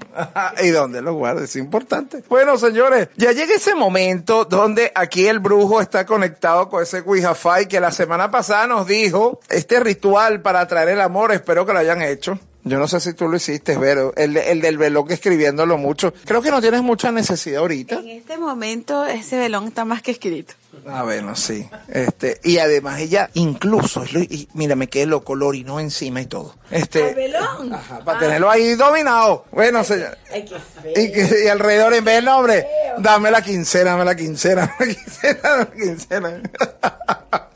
[0.62, 1.44] ¿Y dónde lo guarda?
[1.44, 2.24] Es importante.
[2.28, 7.66] Bueno, señores, ya llega ese momento donde aquí el brujo está conectado con ese Wi-Fi
[7.68, 11.32] que la semana pasada nos dijo este ritual para atraer el amor.
[11.32, 12.38] Espero que lo hayan hecho.
[12.66, 14.14] Yo no sé si tú lo hiciste, Vero.
[14.16, 16.14] El, el del veloque escribiéndolo mucho.
[16.24, 17.96] Creo que no tienes mucha necesidad ahorita.
[17.96, 20.54] En este momento, ese velón está más que escrito.
[20.86, 21.68] Ah, bueno, sí.
[21.88, 26.54] Este, y además ella incluso, y mira, me quedé lo orinó encima y todo.
[26.70, 27.72] Este, ¿Al velón?
[27.74, 29.44] Ajá, para tenerlo ahí dominado.
[29.52, 30.16] Bueno, señor.
[30.32, 30.92] Ay, qué feo.
[30.92, 32.66] Y, que- y alrededor, en vez del nombre,
[32.98, 36.42] dame la quincena, dame la quincena, dame la quincena, dame la quincena.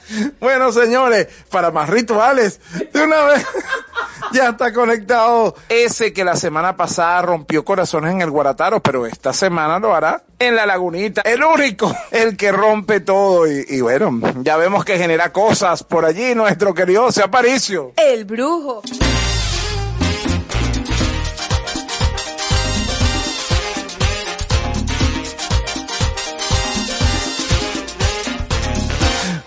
[0.41, 2.61] Bueno, señores, para más rituales,
[2.93, 3.47] de una vez
[4.33, 9.33] ya está conectado ese que la semana pasada rompió corazones en el Guarataro, pero esta
[9.33, 11.23] semana lo hará en la lagunita.
[11.23, 13.47] El único, el que rompe todo.
[13.47, 17.93] Y, bueno, ya vemos que genera cosas por allí nuestro querido Aparicio.
[17.97, 18.83] El brujo.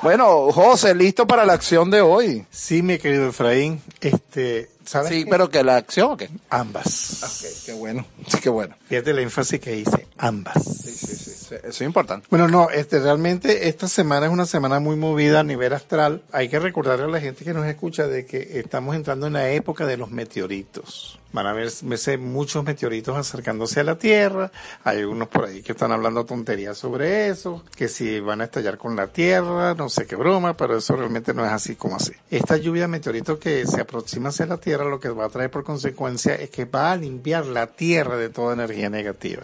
[0.01, 2.43] Bueno, José, listo para la acción de hoy.
[2.49, 5.09] Sí, mi querido Efraín, este, ¿sabes?
[5.09, 6.29] Sí, pero que la acción, ¿o qué?
[6.49, 7.23] ambas.
[7.23, 8.05] Ok, qué bueno.
[8.27, 8.75] Sí, qué bueno.
[8.87, 10.63] Fíjate el énfasis que hice, ambas.
[10.63, 12.27] Sí, sí, sí, sí, Eso es importante.
[12.29, 16.21] Bueno, no, este, realmente esta semana es una semana muy movida a nivel astral.
[16.31, 19.49] Hay que recordarle a la gente que nos escucha de que estamos entrando en la
[19.51, 21.17] época de los meteoritos.
[21.33, 24.51] Van a ver- verse muchos meteoritos acercándose a la Tierra.
[24.83, 28.77] Hay algunos por ahí que están hablando tonterías sobre eso, que si van a estallar
[28.77, 32.11] con la Tierra, no sé qué broma, pero eso realmente no es así como así.
[32.29, 35.51] Esta lluvia de meteoritos que se aproxima hacia la Tierra lo que va a traer
[35.51, 39.43] por consecuencia es que va a limpiar la Tierra de toda energía negativa.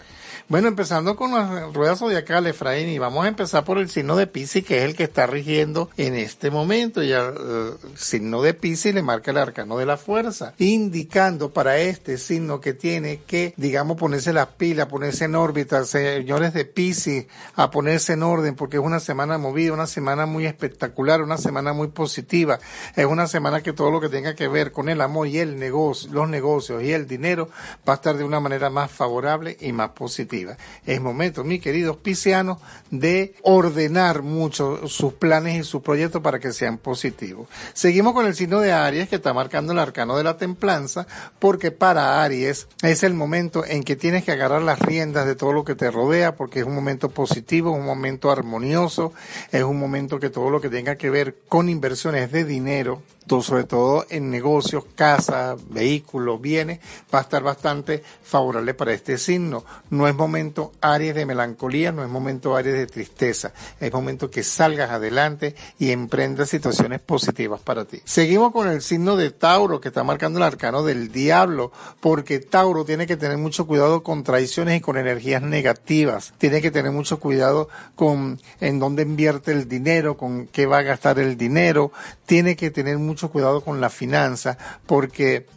[0.50, 4.28] Bueno, empezando con las ruedas zodiacales, Efraín, y vamos a empezar por el signo de
[4.28, 7.04] Pisces, que es el que está rigiendo en este momento.
[7.04, 11.80] Y al eh, signo de Pisces le marca el arcano de la fuerza, indicando para
[11.80, 17.26] este signo que tiene que, digamos, ponerse las pilas, ponerse en órbita, señores de Pisces,
[17.56, 21.74] a ponerse en orden, porque es una semana movida, una semana muy espectacular, una semana
[21.74, 22.58] muy positiva.
[22.96, 25.60] Es una semana que todo lo que tenga que ver con el amor y el
[25.60, 27.50] negocio, los negocios y el dinero
[27.88, 30.58] va a estar de una manera más favorable y más positiva.
[30.86, 32.58] Es momento, mis queridos piscianos,
[32.92, 37.48] de ordenar mucho sus planes y sus proyectos para que sean positivos.
[37.74, 41.08] Seguimos con el signo de Aries que está marcando el arcano de la templanza,
[41.40, 45.54] porque para Aries es el momento en que tienes que agarrar las riendas de todo
[45.54, 49.14] lo que te rodea, porque es un momento positivo, un momento armonioso,
[49.52, 53.02] es un momento que todo lo que tenga que ver con inversiones de dinero,
[53.42, 56.80] sobre todo en negocios, casa, vehículos, bienes,
[57.14, 59.64] va a estar bastante favorable para este signo.
[59.90, 64.44] No es momento Aries de melancolía, no es momento Aries de tristeza, es momento que
[64.44, 68.02] salgas adelante y emprendas situaciones positivas para ti.
[68.04, 72.84] Seguimos con el signo de Tauro que está marcando el arcano del diablo, porque Tauro
[72.84, 77.22] tiene que tener mucho cuidado con traiciones y con energías negativas, tiene que tener mucho
[77.22, 81.94] cuidado con en dónde invierte el dinero, con qué va a gastar el dinero,
[82.26, 84.58] tiene que tener mucho cuidado con la finanza,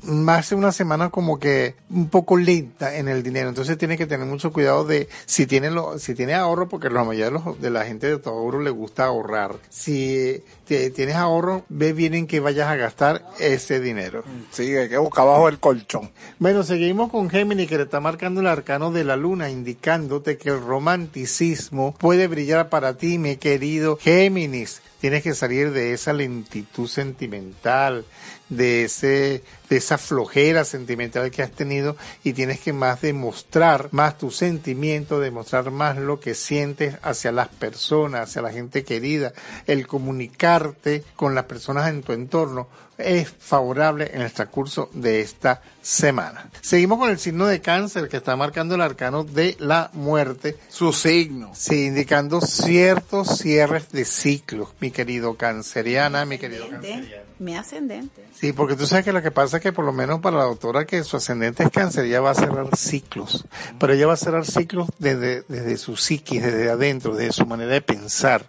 [0.02, 4.06] más de una semana como que un poco lenta en el dinero, entonces tiene que
[4.06, 7.60] tener mucho cuidado de si tiene lo, si tiene ahorro, porque la mayoría de, los-
[7.60, 9.56] de la gente de Tauro le gusta ahorrar.
[9.68, 14.22] Si te- tienes ahorro, ve bien en qué vayas a gastar ese dinero.
[14.52, 16.10] Sí, hay que buscar bajo el colchón.
[16.38, 20.50] Bueno, seguimos con Géminis que le está marcando el arcano de la luna, indicándote que
[20.50, 24.82] el romanticismo puede brillar para ti, mi querido Géminis.
[25.00, 28.04] Tienes que salir de esa lentitud sentimental,
[28.50, 34.18] de ese de esa flojera sentimental que has tenido y tienes que más demostrar más
[34.18, 39.32] tu sentimiento, demostrar más lo que sientes hacia las personas, hacia la gente querida,
[39.66, 42.68] el comunicarte con las personas en tu entorno
[43.00, 46.50] es favorable en el transcurso de esta semana.
[46.60, 50.56] Seguimos con el signo de cáncer que está marcando el arcano de la muerte.
[50.68, 51.52] Su signo.
[51.54, 57.30] Sí, indicando ciertos cierres de ciclos, mi querido canceriana, mi querido canceriano.
[57.38, 58.26] Mi ascendente.
[58.38, 60.84] Sí, porque tú sabes que lo que pasa que por lo menos para la doctora
[60.84, 63.44] que su ascendente es cáncer, ella va a cerrar ciclos,
[63.78, 67.72] pero ella va a cerrar ciclos desde, desde su psiquis, desde adentro, desde su manera
[67.72, 68.44] de pensar.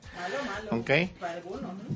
[0.71, 0.89] ¿Ok?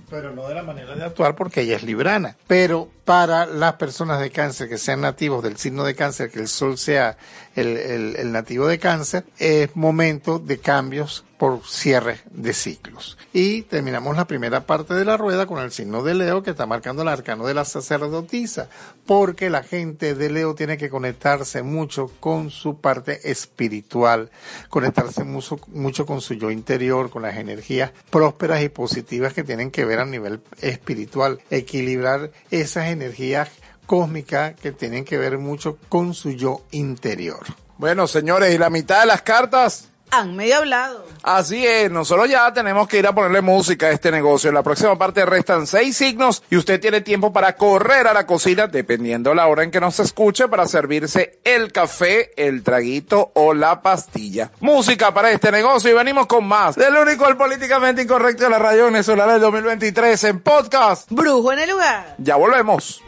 [0.09, 2.35] Pero no de la manera de actuar porque ella es librana.
[2.47, 6.47] Pero para las personas de cáncer que sean nativos del signo de cáncer, que el
[6.47, 7.17] sol sea
[7.55, 13.19] el, el- el nativo de cáncer, es momento de cambios por cierre de ciclos.
[13.31, 16.65] Y terminamos la primera parte de la rueda con el signo de Leo que está
[16.65, 18.67] marcando el arcano de la sacerdotisa,
[19.05, 24.31] porque la gente de Leo tiene que conectarse mucho con su parte espiritual,
[24.69, 29.69] conectarse mucho, mucho con su yo interior, con las energías prósperas y positivas que tienen
[29.69, 33.51] que ver a nivel espiritual, equilibrar esas energías
[33.85, 37.45] cósmicas que tienen que ver mucho con su yo interior.
[37.77, 39.89] Bueno, señores, y la mitad de las cartas.
[40.09, 41.05] Han medio hablado.
[41.25, 44.49] Así es, nosotros ya tenemos que ir a ponerle música a este negocio.
[44.49, 48.27] En la próxima parte restan seis signos y usted tiene tiempo para correr a la
[48.27, 53.55] cocina, dependiendo la hora en que nos escuche, para servirse el café, el traguito o
[53.55, 54.51] la pastilla.
[54.59, 58.59] Música para este negocio y venimos con más del único, el políticamente incorrecto de la
[58.59, 61.09] radio venezolana del 2023 en podcast.
[61.09, 62.17] Brujo en el lugar.
[62.19, 63.01] Ya volvemos.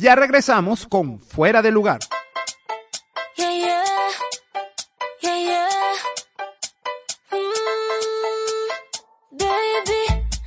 [0.00, 1.98] Ya regresamos con Fuera de Lugar.
[3.36, 3.82] Yeah, yeah.
[5.20, 5.68] Yeah.
[7.32, 8.68] Mm,
[9.38, 10.02] baby,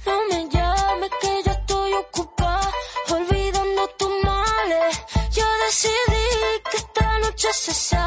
[0.06, 2.72] no me llames que ya estoy ocupada,
[3.10, 4.98] olvidando tus males.
[5.34, 8.01] Yo decidí que esta noche se sale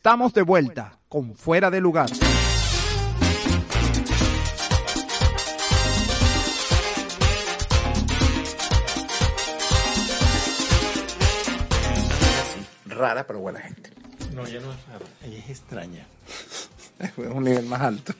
[0.00, 2.08] Estamos de vuelta con Fuera de Lugar.
[12.86, 13.90] Rara, pero buena gente.
[14.32, 16.06] No, ella no es rara, ella es extraña.
[16.98, 18.14] Es un nivel más alto.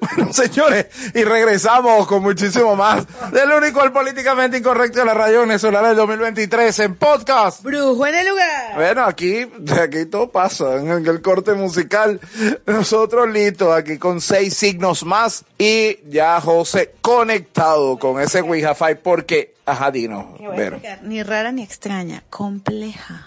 [0.00, 5.40] Bueno, señores, y regresamos con muchísimo más del único, el políticamente incorrecto de la radio
[5.40, 7.62] venezolana del 2023 en podcast.
[7.62, 8.74] Brujo en el lugar.
[8.74, 9.46] Bueno, aquí,
[9.80, 12.20] aquí todo pasa en el corte musical.
[12.66, 19.54] Nosotros listos aquí con seis signos más y ya José conectado con ese Wi-Fi porque,
[19.64, 23.26] ajá, explicar, Ni rara ni extraña, compleja.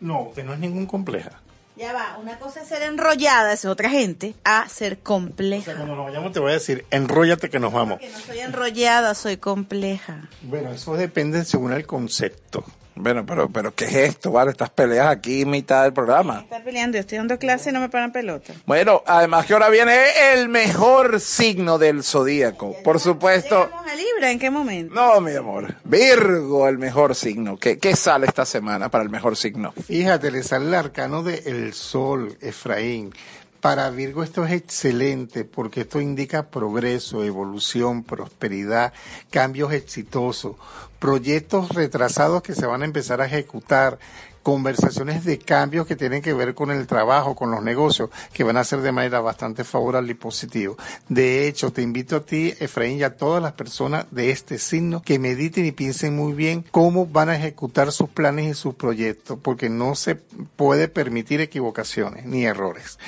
[0.00, 1.39] No, usted no es ningún compleja.
[1.80, 5.72] Ya va, una cosa es ser enrollada, es otra gente, a ser compleja.
[5.74, 7.98] Cuando nos vayamos te voy a decir, enróllate que nos vamos.
[8.02, 10.28] No soy enrollada, soy compleja.
[10.42, 12.66] Bueno, eso depende según el concepto.
[13.00, 14.30] Bueno, pero, pero, ¿qué es esto?
[14.30, 16.40] Vale, estas peleas aquí en mitad del programa.
[16.40, 18.52] Está peleando, yo estoy dando clase y no me paran pelota.
[18.66, 19.96] Bueno, además que ahora viene
[20.32, 22.76] el mejor signo del zodíaco.
[22.84, 23.64] Por supuesto.
[23.64, 24.94] ¿Llegamos a Libra en qué momento?
[24.94, 25.74] No, mi amor.
[25.84, 27.56] Virgo, el mejor signo.
[27.56, 29.72] ¿Qué, qué sale esta semana para el mejor signo?
[29.72, 33.12] Fíjate, le sale el arcano de El Sol, Efraín.
[33.60, 38.94] Para Virgo esto es excelente porque esto indica progreso, evolución, prosperidad,
[39.30, 40.56] cambios exitosos,
[40.98, 43.98] proyectos retrasados que se van a empezar a ejecutar,
[44.42, 48.56] conversaciones de cambios que tienen que ver con el trabajo, con los negocios, que van
[48.56, 50.74] a ser de manera bastante favorable y positiva.
[51.08, 55.02] De hecho, te invito a ti, Efraín, y a todas las personas de este signo
[55.02, 59.38] que mediten y piensen muy bien cómo van a ejecutar sus planes y sus proyectos,
[59.40, 62.98] porque no se puede permitir equivocaciones ni errores.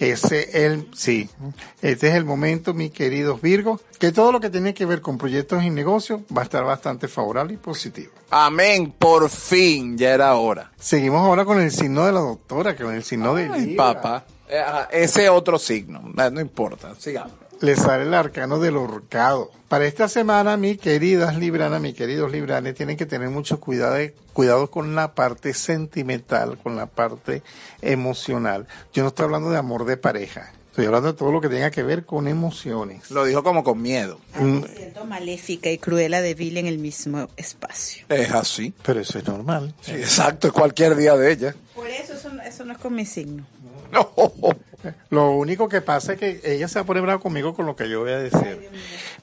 [0.00, 1.28] Ese el, sí,
[1.82, 5.18] este es el momento, mis queridos Virgos, que todo lo que tiene que ver con
[5.18, 8.17] proyectos y negocios va a estar bastante favorable y positivo.
[8.30, 10.70] Amén, por fin, ya era hora.
[10.78, 13.94] Seguimos ahora con el signo de la doctora, con el signo de Libra.
[13.94, 14.24] papá.
[14.48, 14.62] Eh,
[14.92, 17.32] ese otro signo, no importa, sigamos.
[17.60, 19.50] Le sale el arcano del horcado.
[19.68, 23.96] Para esta semana, mis queridas libranas, mis queridos libranes, tienen que tener mucho cuidado,
[24.32, 27.42] cuidado con la parte sentimental, con la parte
[27.82, 28.66] emocional.
[28.92, 30.52] Yo no estoy hablando de amor de pareja.
[30.78, 33.10] Estoy hablando de todo lo que tenga que ver con emociones.
[33.10, 34.20] Lo dijo como con miedo.
[34.38, 38.06] Mm, Me siento maléfica y cruela de vil en el mismo espacio.
[38.08, 38.72] Es así.
[38.84, 39.74] Pero eso es normal.
[39.80, 41.56] Sí, exacto, es cualquier día de ella.
[41.74, 43.44] Por eso eso, eso no es con mi signo.
[43.90, 44.08] No.
[45.10, 47.74] Lo único que pasa es que ella se va a poner brava conmigo con lo
[47.74, 48.68] que yo voy a decir.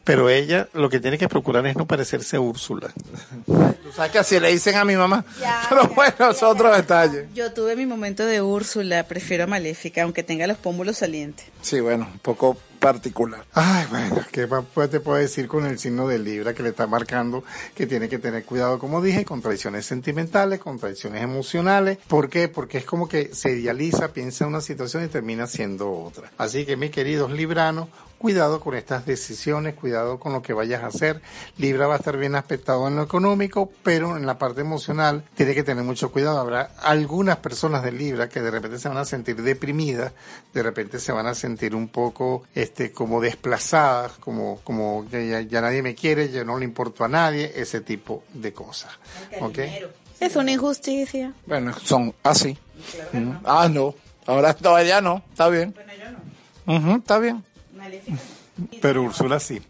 [0.04, 2.92] Pero ella lo que tiene que procurar es no parecerse a Úrsula.
[3.46, 5.24] Tú sabes que así le dicen a mi mamá.
[5.70, 7.30] Pero bueno, es otro detalle.
[7.34, 11.46] Yo tuve mi momento de Úrsula, prefiero a Maléfica, aunque tenga los pómulos salientes.
[11.62, 13.44] Sí, bueno, un poco particular.
[13.54, 16.70] Ay, bueno, ¿qué más pues te puedo decir con el signo de Libra que le
[16.70, 21.98] está marcando que tiene que tener cuidado, como dije, con traiciones sentimentales, con traiciones emocionales?
[22.08, 22.48] ¿Por qué?
[22.48, 26.32] Porque es como que se idealiza, piensa en una situación y termina siendo otra.
[26.38, 27.88] Así que, mis queridos libranos,
[28.18, 31.22] cuidado con estas decisiones, cuidado con lo que vayas a hacer.
[31.58, 35.54] Libra va a estar bien aspectado en lo económico, pero en la parte emocional tiene
[35.54, 36.40] que tener mucho cuidado.
[36.40, 40.14] Habrá algunas personas de Libra que de repente se van a sentir deprimidas,
[40.54, 45.42] de repente se van a sentir un poco este como desplazadas, como como que ya,
[45.42, 48.92] ya nadie me quiere, ya no le importo a nadie, ese tipo de cosas.
[49.42, 49.60] ¿Ok?
[50.20, 51.34] Es una injusticia.
[51.46, 52.58] Bueno, son así.
[53.12, 53.32] Mm.
[53.44, 53.94] Ah, no.
[54.26, 55.22] Ahora todavía no.
[55.30, 55.76] Está bien.
[56.66, 57.44] Ujú, está bien.
[58.82, 59.62] Pero Úrsula sí.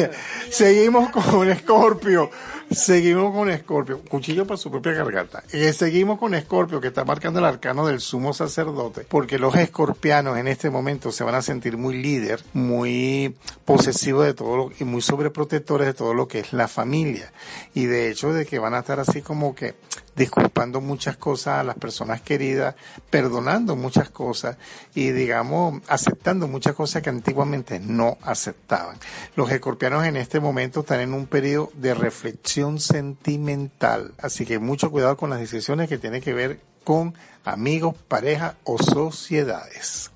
[0.50, 2.30] seguimos con Escorpio.
[2.74, 4.00] Seguimos con Escorpio.
[4.00, 5.42] Cuchillo para su propia garganta.
[5.52, 9.06] Eh, seguimos con Escorpio, que está marcando el arcano del sumo sacerdote.
[9.08, 14.34] Porque los escorpianos en este momento se van a sentir muy líder, muy posesivos de
[14.34, 17.32] todo lo, y muy sobreprotectores de todo lo que es la familia.
[17.74, 19.74] Y de hecho, de que van a estar así como que
[20.16, 22.74] disculpando muchas cosas a las personas queridas,
[23.10, 24.56] perdonando muchas cosas
[24.94, 28.96] y digamos aceptando muchas cosas que antiguamente no aceptaban.
[29.36, 34.90] Los escorpianos en este momento están en un periodo de reflexión sentimental, así que mucho
[34.90, 40.10] cuidado con las decisiones que tienen que ver con amigos, pareja o sociedades.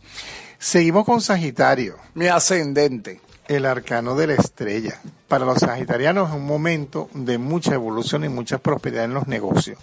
[0.58, 3.20] Seguimos con Sagitario Mi ascendente.
[3.46, 5.00] el arcano de la estrella.
[5.28, 9.78] Para los sagitarianos es un momento de mucha evolución y mucha prosperidad en los negocios,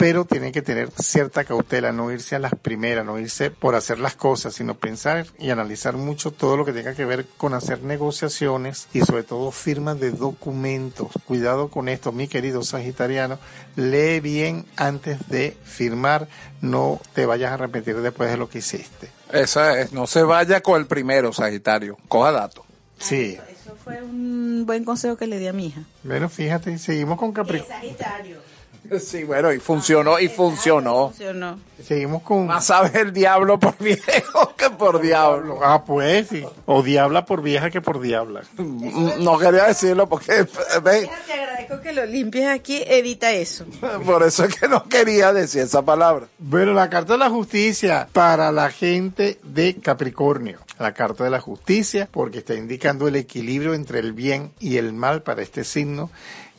[0.00, 3.98] pero tienen que tener cierta cautela, no irse a las primeras, no irse por hacer
[3.98, 7.82] las cosas, sino pensar y analizar mucho todo lo que tenga que ver con hacer
[7.82, 11.08] negociaciones y sobre todo firmas de documentos.
[11.26, 13.38] Cuidado con esto, mi querido sagitariano,
[13.76, 16.28] lee bien antes de firmar,
[16.62, 19.10] no te vayas a arrepentir después de lo que hiciste.
[19.30, 19.92] Esa es.
[19.92, 21.98] No se vaya con el primero, Sagitario.
[22.08, 22.64] Coja dato.
[22.98, 23.38] Sí.
[23.52, 25.82] Eso fue un buen consejo que le di a mi hija.
[26.04, 27.76] Bueno, fíjate, seguimos con Capricornio.
[27.76, 28.49] Sagitario.
[29.00, 31.08] Sí, bueno, y funcionó, y funcionó.
[31.08, 31.58] Funcionó.
[31.82, 32.46] Seguimos con...
[32.46, 35.58] Más sabe el diablo por viejo que por diablo.
[35.62, 36.44] Ah, pues sí.
[36.66, 38.42] O diabla por vieja que por diabla.
[38.56, 40.46] Mm, No quería decirlo porque,
[40.82, 43.64] ve, Te agradezco que lo limpies aquí, edita eso.
[44.04, 46.26] por eso es que no quería decir esa palabra.
[46.38, 50.58] Bueno, la carta de la justicia para la gente de Capricornio.
[50.78, 54.92] la carta de la justicia, porque está indicando el equilibrio entre el bien y el
[54.92, 56.10] mal para este signo.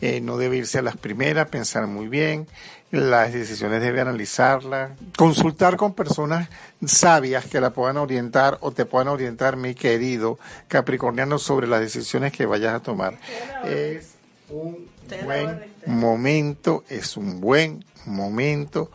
[0.02, 2.47] Eh, no debe irse a las primeras, pensar muy bien,
[2.89, 6.49] las decisiones debe analizarlas, consultar con personas
[6.86, 12.34] sabias que la puedan orientar o te puedan orientar, mi querido Capricorniano, sobre las decisiones
[12.34, 13.18] que vayas a tomar.
[13.64, 14.10] Es
[14.49, 14.89] un
[15.24, 18.89] buen momento, es un buen momento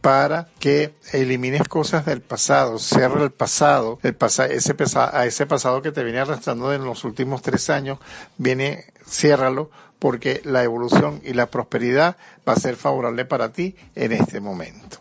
[0.00, 5.46] para que elimines cosas del pasado, cierra el pasado, el pasa, ese pesa- a ese
[5.46, 7.98] pasado que te viene arrastrando en los últimos tres años,
[8.38, 9.70] viene, ciérralo,
[10.00, 12.16] porque la evolución y la prosperidad
[12.48, 14.98] va a ser favorable para ti en este momento.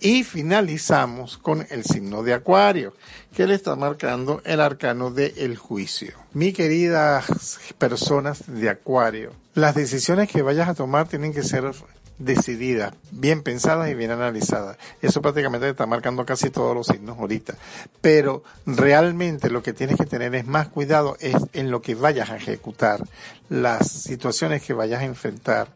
[0.00, 2.94] Y finalizamos con el signo de Acuario,
[3.34, 6.14] que le está marcando el arcano del el juicio.
[6.32, 11.70] Mi queridas personas de Acuario, las decisiones que vayas a tomar tienen que ser
[12.20, 14.76] decididas, bien pensadas y bien analizadas.
[15.02, 17.54] Eso prácticamente te está marcando casi todos los signos ahorita.
[18.00, 22.30] Pero realmente lo que tienes que tener es más cuidado es en lo que vayas
[22.30, 23.00] a ejecutar,
[23.48, 25.68] las situaciones que vayas a enfrentar,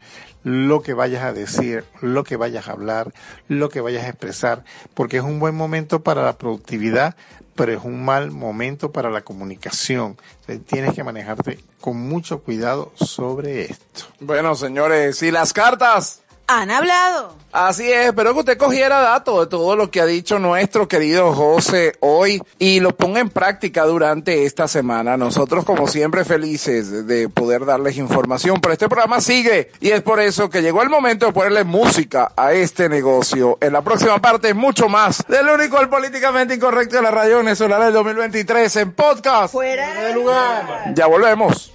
[0.45, 3.12] lo que vayas a decir, lo que vayas a hablar,
[3.49, 7.16] lo que vayas a expresar, porque es un buen momento para la productividad,
[7.55, 10.18] pero es un mal momento para la comunicación.
[10.66, 14.07] Tienes que manejarte con mucho cuidado sobre esto.
[14.20, 16.24] Bueno, señores, y las cartas.
[16.47, 17.36] Han hablado.
[17.53, 21.32] Así es, espero que usted cogiera datos de todo lo que ha dicho nuestro querido
[21.32, 25.16] José hoy y lo ponga en práctica durante esta semana.
[25.16, 30.20] Nosotros, como siempre, felices de poder darles información, pero este programa sigue y es por
[30.20, 33.57] eso que llegó el momento de ponerle música a este negocio.
[33.61, 37.95] En la próxima parte, mucho más del único, políticamente incorrecto de la radio venezolana del
[37.95, 39.53] 2023 en podcast.
[39.53, 40.92] Fuera de lugar.
[40.95, 41.74] Ya volvemos.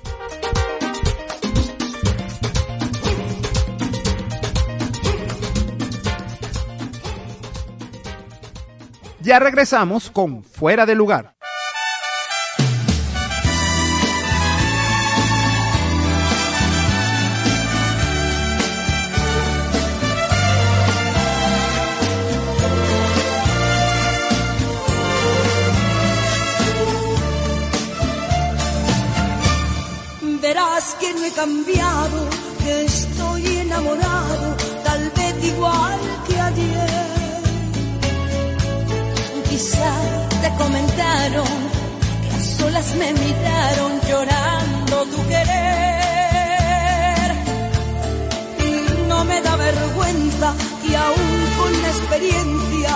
[9.30, 11.36] Ya regresamos con Fuera de lugar.
[30.42, 32.30] Verás que no he cambiado,
[32.64, 34.39] que estoy enamorado,
[40.60, 41.48] comentaron
[42.22, 47.30] que a solas me miraron llorando tu querer.
[48.68, 48.70] Y
[49.08, 50.48] no me da vergüenza
[50.82, 52.92] que aún con la experiencia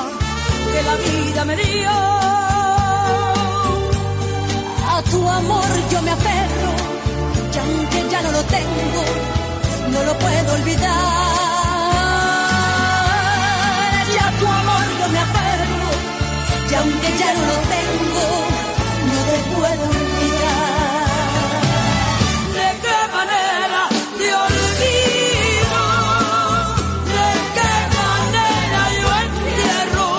[0.71, 1.95] que la vida me dio,
[4.95, 6.71] a tu amor yo me aferro
[7.53, 9.01] y aunque ya no lo tengo,
[9.93, 10.91] no lo puedo olvidar.
[14.13, 15.42] Y a tu amor yo me aferro,
[16.73, 18.25] y aunque ya no lo tengo,
[19.09, 21.07] no te puedo olvidar.
[22.57, 23.81] ¿De qué manera
[24.17, 25.83] te olvido?
[27.17, 30.09] ¿De qué manera yo entierro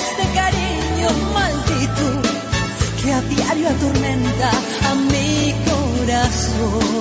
[0.00, 2.06] este cariño maldito?
[3.02, 4.50] que a diario atormenta
[4.90, 6.95] a mi corazón.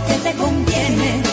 [0.00, 1.29] Porque te conviene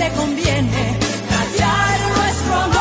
[0.00, 0.98] te conviene
[1.28, 2.80] callar nuestro amor.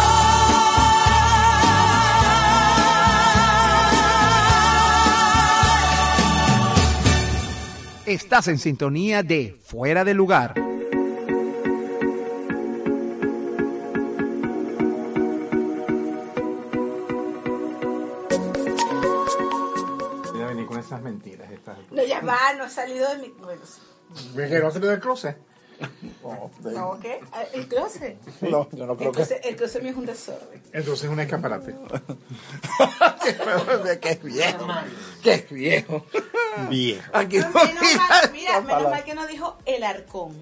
[8.06, 10.54] Estás en sintonía de Fuera de lugar.
[20.32, 21.52] Voy a venir con esas mentiras.
[21.52, 21.80] Estas...
[21.92, 23.28] No, ya va, no ha salido de mi...
[23.42, 23.82] Bueno, sí.
[24.36, 25.49] ¿Ves que no se le del closet?
[26.22, 27.20] No, ¿qué?
[27.32, 28.18] Ah, El closet.
[28.42, 29.24] No, yo no creo El que.
[29.24, 30.62] closet, el closet mío es un desorden.
[30.74, 31.76] Entonces es un escaparate.
[34.02, 34.68] que es viejo.
[35.24, 36.06] Que es viejo.
[37.14, 40.36] Aquí no Menos mal, mira, menos mal que no dijo el arcón.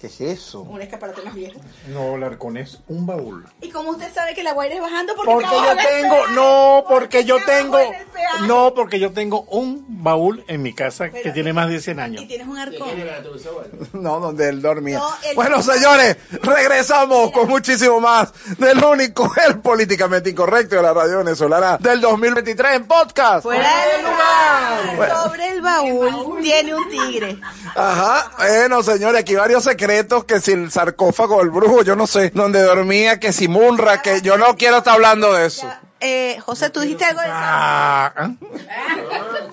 [0.00, 0.60] ¿Qué es eso?
[0.60, 1.58] Un escaparate más viejo.
[1.88, 3.44] No, el arcón es un baúl.
[3.60, 6.14] Y como usted sabe que la guaira es bajando porque, Porque yo en el tengo,
[6.14, 6.32] peaje.
[6.34, 11.32] no, porque yo tengo, el no, porque yo tengo un baúl en mi casa que
[11.32, 12.22] tiene más de 100 años.
[12.22, 12.88] Y tienes un arcón.
[13.92, 14.98] No, donde él dormía.
[14.98, 20.92] No, el- Bueno, señores, regresamos con muchísimo más del único, el políticamente incorrecto de la
[20.94, 23.42] radio venezolana del 2023 en podcast.
[23.42, 25.24] Fuera del lugar.
[25.24, 27.40] Sobre el baúl tiene un tigre.
[27.74, 29.87] Ajá, bueno, señores, aquí varios secretos,
[30.26, 34.20] que si el sarcófago del brujo, yo no sé, donde dormía, que si Munra, que
[34.20, 35.68] yo no quiero estar hablando de eso.
[36.00, 37.36] Eh, José, tú dijiste algo de eso.
[37.36, 38.30] Ah.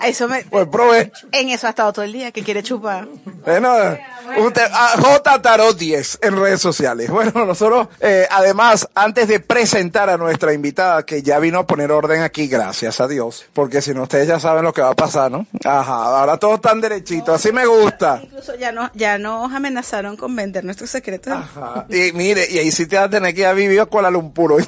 [0.03, 1.27] Eso me, Pues provecho.
[1.31, 3.07] en eso ha estado todo el día, que quiere chupar.
[3.45, 3.73] Bueno,
[4.35, 7.09] J Tarot 10 en redes sociales.
[7.09, 11.91] Bueno, nosotros, eh, además, antes de presentar a nuestra invitada, que ya vino a poner
[11.91, 14.95] orden aquí, gracias a Dios, porque si no, ustedes ya saben lo que va a
[14.95, 15.45] pasar, ¿no?
[15.63, 18.21] Ajá, ahora todos están derechitos, así me gusta.
[18.23, 21.33] Incluso ya, no, ya nos amenazaron con vender nuestros secretos.
[21.33, 21.85] Ajá.
[21.89, 24.09] Y mire, y ahí sí te vas a tener que ir a vivir a Kuala
[24.09, 24.45] Lumpur.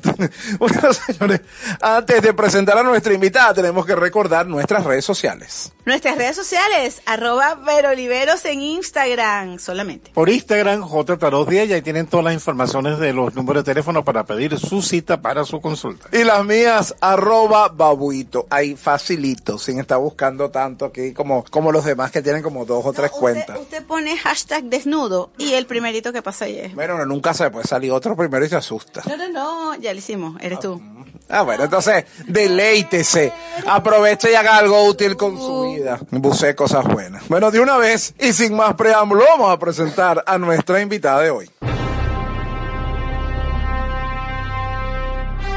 [0.58, 1.42] Bueno, señores,
[1.82, 5.72] antes de presentar a nuestra invitada, tenemos que recordar nuestras redes sociales.
[5.86, 10.12] Nuestras redes sociales, arroba Veroliveros en Instagram solamente.
[10.14, 13.72] Por Instagram, J Tarot 10, y ahí tienen todas las informaciones de los números de
[13.74, 16.10] teléfono para pedir su cita para su consulta.
[16.12, 18.48] Y las mías, arroba babuito.
[18.50, 22.86] Ahí facilito, sin estar buscando tanto aquí como, como los demás que tienen como dos
[22.86, 23.60] o tres cuentas.
[23.60, 26.76] Usted, pone hashtag desnudo y el primerito que pasa ahí es.
[26.76, 29.02] Bueno, nunca se puede salir otro primero y se asusta.
[29.08, 30.82] No, no, no, ya lo hicimos, eres tú.
[31.30, 33.34] Ah, bueno, entonces, deleítese.
[33.68, 36.00] Aproveche y haga algo útil con su vida.
[36.12, 37.28] Busque cosas buenas.
[37.28, 41.30] Bueno, de una vez y sin más preámbulo, vamos a presentar a nuestra invitada de
[41.30, 41.50] hoy.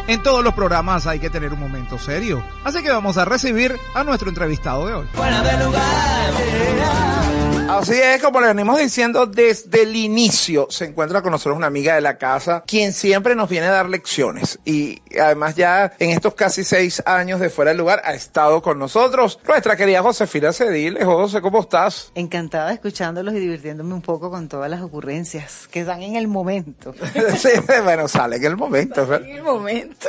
[0.08, 2.42] En todos los programas hay que tener un momento serio.
[2.64, 5.06] Así que vamos a recibir a nuestro entrevistado de hoy.
[7.70, 11.94] Así es, como le venimos diciendo desde el inicio, se encuentra con nosotros una amiga
[11.94, 14.58] de la casa, quien siempre nos viene a dar lecciones.
[14.64, 18.80] Y además ya en estos casi seis años de fuera del lugar ha estado con
[18.80, 21.04] nosotros nuestra querida Josefina Cediles.
[21.04, 22.10] José, ¿cómo estás?
[22.16, 26.92] Encantada escuchándolos y divirtiéndome un poco con todas las ocurrencias que dan en el momento.
[27.36, 27.50] Sí,
[27.84, 29.06] bueno, sale en el momento.
[29.06, 29.28] ¿verdad?
[29.28, 30.08] En el momento.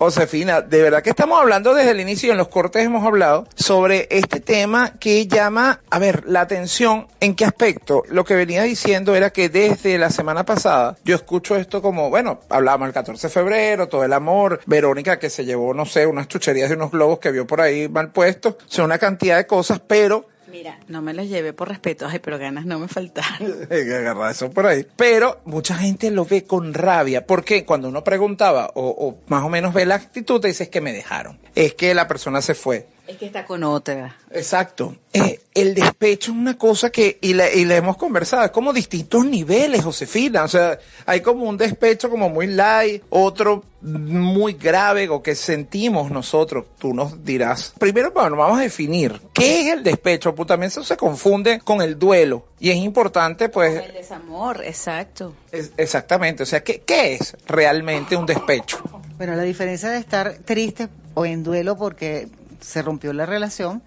[0.00, 4.08] Josefina, de verdad que estamos hablando desde el inicio en los cortes hemos hablado sobre
[4.10, 7.06] este tema que llama, a ver, la atención.
[7.20, 8.02] ¿En qué aspecto?
[8.08, 12.40] Lo que venía diciendo era que desde la semana pasada yo escucho esto como, bueno,
[12.48, 16.28] hablábamos el 14 de febrero, todo el amor, Verónica que se llevó, no sé, unas
[16.28, 19.46] chucherías de unos globos que vio por ahí mal puestos, o sea, una cantidad de
[19.46, 23.52] cosas, pero Mira, no me los llevé por respeto, ay, pero ganas no me faltaron.
[23.70, 24.86] Hay que agarrar eso por ahí.
[24.96, 27.26] Pero mucha gente lo ve con rabia.
[27.26, 30.80] Porque cuando uno preguntaba o, o más o menos ve la actitud, te dices que
[30.80, 31.38] me dejaron.
[31.54, 32.88] Es que la persona se fue.
[33.10, 34.16] Es que está con otra.
[34.30, 34.94] Exacto.
[35.12, 38.72] Eh, el despecho es una cosa que, y la, y la hemos conversado, es como
[38.72, 40.44] distintos niveles, Josefina.
[40.44, 46.12] O sea, hay como un despecho como muy light, otro muy grave, o que sentimos
[46.12, 46.66] nosotros.
[46.78, 47.72] Tú nos dirás.
[47.80, 51.82] Primero, bueno, vamos a definir qué es el despecho, porque también eso se confunde con
[51.82, 52.46] el duelo.
[52.60, 55.34] Y es importante, pues, El desamor, exacto.
[55.50, 56.44] es- exactamente.
[56.44, 58.78] O sea, ¿qué, ¿qué es realmente un despecho?
[59.16, 62.28] Bueno, la diferencia de estar triste o en duelo porque
[62.60, 63.82] se rompió la relación,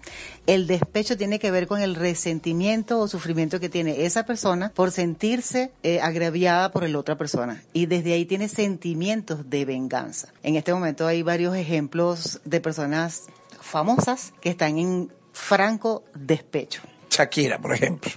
[0.46, 4.90] el despecho tiene que ver con el resentimiento o sufrimiento que tiene esa persona por
[4.90, 7.62] sentirse eh, agraviada por la otra persona.
[7.72, 10.28] Y desde ahí tiene sentimientos de venganza.
[10.42, 13.24] En este momento hay varios ejemplos de personas
[13.60, 16.82] famosas que están en franco despecho.
[17.10, 18.10] Shakira, por ejemplo.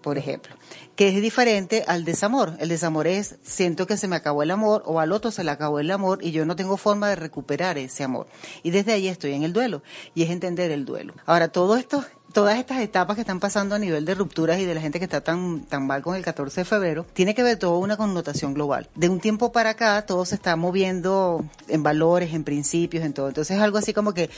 [0.00, 0.54] por ejemplo,
[1.00, 2.56] que es diferente al desamor.
[2.58, 5.50] El desamor es siento que se me acabó el amor o al otro se le
[5.50, 8.26] acabó el amor y yo no tengo forma de recuperar ese amor.
[8.62, 9.82] Y desde ahí estoy en el duelo
[10.14, 11.14] y es entender el duelo.
[11.24, 14.72] Ahora, todo esto Todas estas etapas que están pasando a nivel de rupturas y de
[14.72, 17.58] la gente que está tan, tan mal con el 14 de febrero, tiene que ver
[17.58, 18.88] todo una connotación global.
[18.94, 23.26] De un tiempo para acá, todo se está moviendo en valores, en principios, en todo.
[23.26, 24.30] Entonces es algo así como que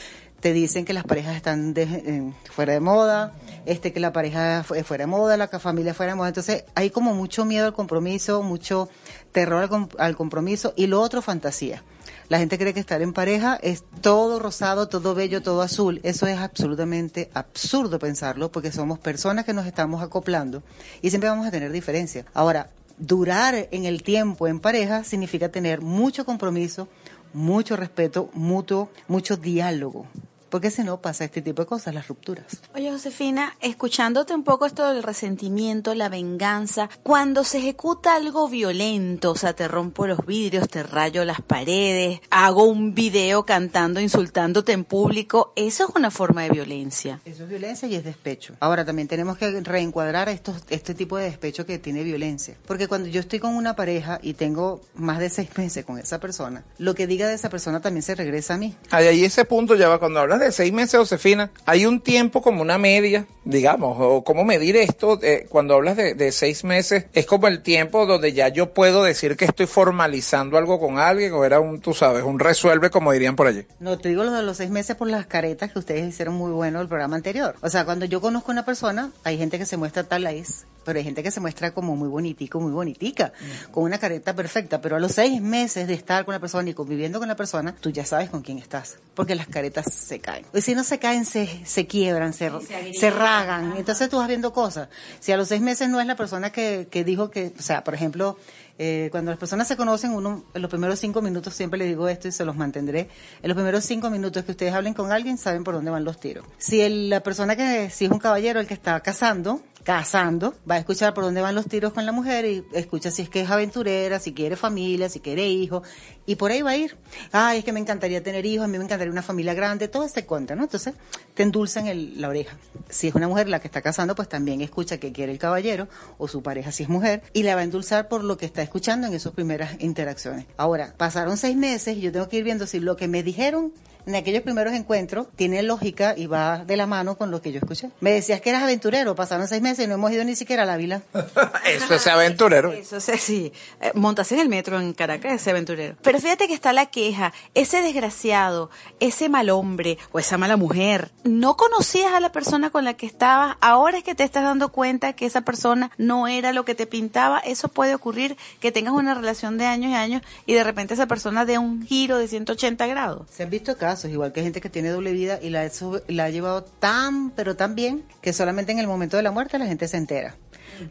[0.42, 3.32] te dicen que las parejas están eh, fuera de moda,
[3.64, 6.28] este que la pareja fue fuera de moda, la familia fuera de moda.
[6.28, 8.88] Entonces hay como mucho miedo al compromiso, mucho
[9.30, 11.84] terror al, al compromiso y lo otro fantasía.
[12.28, 16.00] La gente cree que estar en pareja es todo rosado, todo bello, todo azul.
[16.02, 20.64] Eso es absolutamente absurdo pensarlo porque somos personas que nos estamos acoplando
[21.02, 22.26] y siempre vamos a tener diferencias.
[22.34, 22.68] Ahora,
[22.98, 26.88] durar en el tiempo en pareja significa tener mucho compromiso,
[27.32, 30.08] mucho respeto mutuo, mucho diálogo.
[30.52, 32.60] Porque si no pasa este tipo de cosas, las rupturas.
[32.74, 39.30] Oye, Josefina, escuchándote un poco esto del resentimiento, la venganza, cuando se ejecuta algo violento,
[39.30, 44.72] o sea, te rompo los vidrios, te rayo las paredes, hago un video cantando, insultándote
[44.72, 47.18] en público, eso es una forma de violencia.
[47.24, 48.54] Eso es violencia y es despecho.
[48.60, 52.58] Ahora también tenemos que reencuadrar estos, este tipo de despecho que tiene violencia.
[52.66, 56.20] Porque cuando yo estoy con una pareja y tengo más de seis meses con esa
[56.20, 58.76] persona, lo que diga de esa persona también se regresa a mí.
[58.90, 62.62] Ahí, ese punto ya va, cuando hablas de seis meses, Josefina, hay un tiempo como
[62.62, 67.26] una media, digamos, o cómo medir esto, eh, cuando hablas de, de seis meses, es
[67.26, 71.44] como el tiempo donde ya yo puedo decir que estoy formalizando algo con alguien, o
[71.44, 73.64] era un, tú sabes, un resuelve, como dirían por allí.
[73.80, 76.52] No, te digo lo de los seis meses por las caretas que ustedes hicieron muy
[76.52, 77.56] bueno el programa anterior.
[77.60, 80.66] O sea, cuando yo conozco a una persona, hay gente que se muestra tal es,
[80.84, 83.32] pero hay gente que se muestra como muy bonitico, muy bonitica,
[83.70, 84.80] con una careta perfecta.
[84.80, 87.74] Pero a los seis meses de estar con la persona y conviviendo con la persona,
[87.78, 90.31] tú ya sabes con quién estás, porque las caretas se caen.
[90.54, 92.50] Y si no se caen, se, se quiebran, se,
[92.98, 93.74] se, ragan.
[93.76, 94.88] Entonces tú vas viendo cosas.
[95.20, 97.84] Si a los seis meses no es la persona que, que dijo que, o sea,
[97.84, 98.38] por ejemplo,
[98.78, 102.08] eh, cuando las personas se conocen, uno en los primeros cinco minutos, siempre le digo
[102.08, 103.00] esto y se los mantendré,
[103.42, 106.18] en los primeros cinco minutos que ustedes hablen con alguien, saben por dónde van los
[106.18, 106.44] tiros.
[106.58, 110.76] Si el- la persona que, si es un caballero el que está casando, casando, va
[110.76, 113.40] a escuchar por dónde van los tiros con la mujer y escucha si es que
[113.40, 115.86] es aventurera, si quiere familia, si quiere hijos,
[116.24, 116.96] y por ahí va a ir.
[117.32, 120.04] Ay, es que me encantaría tener hijos, a mí me encantaría una familia grande, todo
[120.04, 120.64] este cuento, ¿no?
[120.64, 120.94] Entonces,
[121.34, 122.56] te endulzan el- la oreja.
[122.88, 125.88] Si es una mujer la que está casando, pues también escucha que quiere el caballero
[126.18, 128.62] o su pareja si es mujer y la va a endulzar por lo que está
[128.62, 130.46] escuchando en esas primeras interacciones.
[130.56, 133.72] Ahora, pasaron seis meses y yo tengo que ir viendo si lo que me dijeron
[134.04, 137.58] en aquellos primeros encuentros tiene lógica y va de la mano con lo que yo
[137.60, 137.90] escuché.
[138.00, 140.66] Me decías que eras aventurero, pasaron seis meses y no hemos ido ni siquiera a
[140.66, 141.02] la vila.
[141.72, 142.72] Eso es aventurero.
[142.72, 143.52] Eso es sí.
[143.80, 145.94] Eh, Montas en el metro en Caracas, ese aventurero.
[146.02, 147.32] Pero fíjate que está la queja.
[147.54, 152.84] Ese desgraciado, ese mal hombre o esa mala mujer, no conocías a la persona con
[152.84, 153.56] la que estabas.
[153.60, 156.86] Ahora es que te estás dando cuenta que esa persona no era lo que te
[156.86, 157.38] pintaba.
[157.38, 161.06] Eso puede ocurrir que tengas una relación de años y años y de repente esa
[161.06, 163.26] persona dé un giro de 180 grados.
[163.30, 165.70] Se han visto casos, igual que gente que tiene doble vida y la,
[166.08, 169.58] la ha llevado tan, pero tan bien, que solamente en el momento de la muerte
[169.58, 170.36] la gente se entera.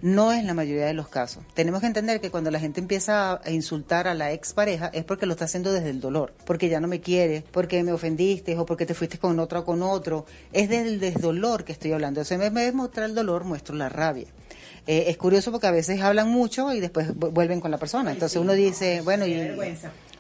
[0.02, 1.44] No es la mayoría de los casos.
[1.54, 5.26] Tenemos que entender que cuando la gente empieza a- insultar a la expareja es porque
[5.26, 8.66] lo está haciendo desde el dolor, porque ya no me quiere, porque me ofendiste o
[8.66, 10.26] porque te fuiste con otra o con otro.
[10.54, 12.22] Es desde el desdolor que estoy hablando.
[12.22, 14.28] O sea, en vez de mostrar el dolor, muestro la rabia.
[14.88, 18.12] Eh, es curioso porque a veces hablan mucho y después vu- vuelven con la persona.
[18.12, 19.52] Entonces uno dice, bueno, y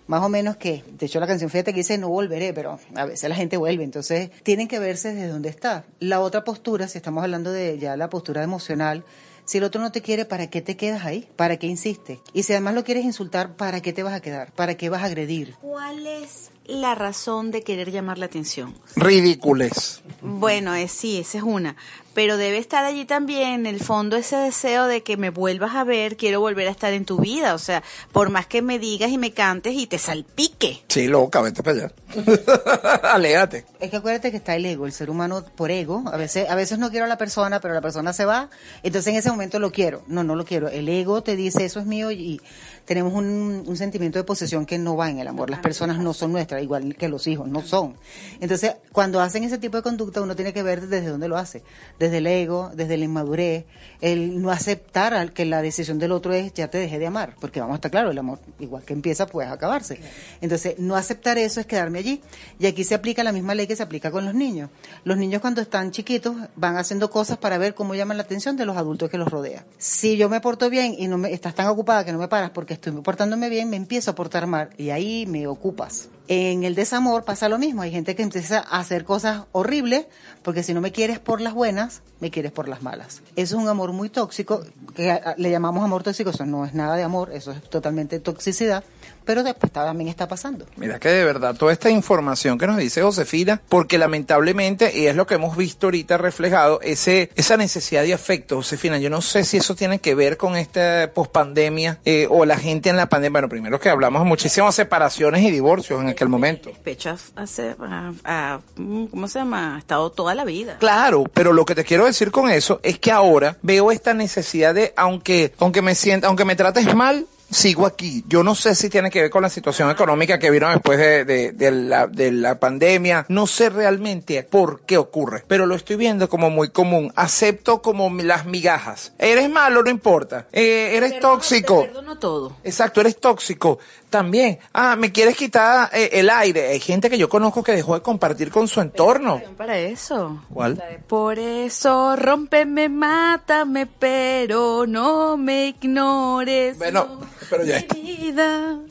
[0.08, 3.06] más o menos que, de hecho la canción fíjate que dice no volveré, pero a
[3.06, 5.86] veces la gente vuelve, entonces tienen que verse desde donde está.
[6.00, 9.04] La otra postura, si estamos hablando de ya la postura emocional,
[9.46, 11.28] si el otro no te quiere, ¿para qué te quedas ahí?
[11.36, 12.20] ¿Para qué insistes?
[12.34, 14.52] Y si además lo quieres insultar, ¿para qué te vas a quedar?
[14.54, 15.56] ¿Para qué vas a agredir?
[15.62, 18.76] ¿Cuál es la razón de querer llamar la atención?
[18.96, 20.02] Ridícules.
[20.22, 21.76] Bueno, es, sí, esa es una.
[22.14, 25.84] Pero debe estar allí también, en el fondo, ese deseo de que me vuelvas a
[25.84, 27.54] ver, quiero volver a estar en tu vida.
[27.54, 30.84] O sea, por más que me digas y me cantes y te salpique.
[30.90, 31.92] Sí, loca, vete para allá.
[33.04, 33.66] Aléate.
[33.80, 36.04] Es que acuérdate que está el ego, el ser humano por ego.
[36.12, 38.50] A veces, a veces no quiero a la persona, pero la persona se va.
[38.84, 40.04] Entonces en ese momento lo quiero.
[40.08, 40.68] No, no lo quiero.
[40.68, 42.42] El ego te dice eso es mío y
[42.86, 45.50] tenemos un, un sentimiento de posesión que no va en el amor.
[45.50, 47.96] Las personas no son nuestras, igual que los hijos, no son.
[48.40, 51.64] Entonces, cuando hacen ese tipo de conducta, uno tiene que ver desde dónde lo hace.
[52.02, 53.66] Desde el ego, desde la inmadurez,
[54.02, 57.36] el no aceptar al que la decisión del otro es ya te dejé de amar.
[57.40, 60.00] Porque vamos a estar claro, el amor, igual que empieza, puede acabarse.
[60.42, 62.20] Entonces, no aceptar eso es quedarme allí.
[62.58, 64.72] Y aquí se aplica la misma ley que se aplica con los niños.
[65.04, 68.66] Los niños cuando están chiquitos van haciendo cosas para ver cómo llaman la atención de
[68.66, 69.64] los adultos que los rodean.
[69.78, 72.50] Si yo me porto bien y no me estás tan ocupada que no me paras
[72.50, 76.10] porque estoy portándome bien, me empiezo a portar mal y ahí me ocupas.
[76.34, 77.82] En el desamor pasa lo mismo.
[77.82, 80.06] Hay gente que empieza a hacer cosas horribles
[80.44, 83.22] porque si no me quieres por las buenas, me quieres por las malas.
[83.36, 84.64] Eso es un amor muy tóxico,
[84.96, 86.30] que le llamamos amor tóxico.
[86.30, 88.86] Eso no es nada de amor, eso es totalmente toxicidad.
[89.26, 90.66] Pero después también está pasando.
[90.78, 95.16] Mira que de verdad toda esta información que nos dice Josefina, porque lamentablemente, y es
[95.16, 99.44] lo que hemos visto ahorita reflejado, ese, esa necesidad de afecto, Josefina, yo no sé
[99.44, 103.32] si eso tiene que ver con esta pospandemia eh, o la gente en la pandemia.
[103.32, 106.72] Bueno, primero que hablamos de muchísimas separaciones y divorcios en aquel momento.
[106.84, 109.76] Pecho hace, a- a- ¿cómo se llama?
[109.76, 110.78] Ha estado toda la vida.
[110.80, 114.74] Claro, pero lo que te quiero decir con eso es que ahora veo esta necesidad
[114.74, 118.24] de, aunque, aunque me sienta, aunque me trates mal, sigo aquí.
[118.28, 121.26] Yo no sé si tiene que ver con la situación económica que vino después de,
[121.26, 123.26] de- de la, de la pandemia.
[123.30, 127.12] No sé realmente por qué ocurre, pero lo estoy viendo como muy común.
[127.16, 129.14] Acepto como las migajas.
[129.20, 130.48] Eres malo, no importa.
[130.52, 131.82] Eh, eres tóxico.
[131.82, 132.58] Te perdono todo.
[132.64, 133.80] Exacto, eres tóxico.
[134.10, 136.68] También, ah, me quieres quitar eh, el aire.
[136.70, 139.42] Hay gente que yo conozco que dejó de compartir con su entorno.
[139.58, 140.44] Para eso.
[140.54, 140.84] ¿Cuál?
[141.08, 146.78] Por eso, rómpeme, mátame, pero no me ignores.
[146.78, 147.84] Bueno, pero ya.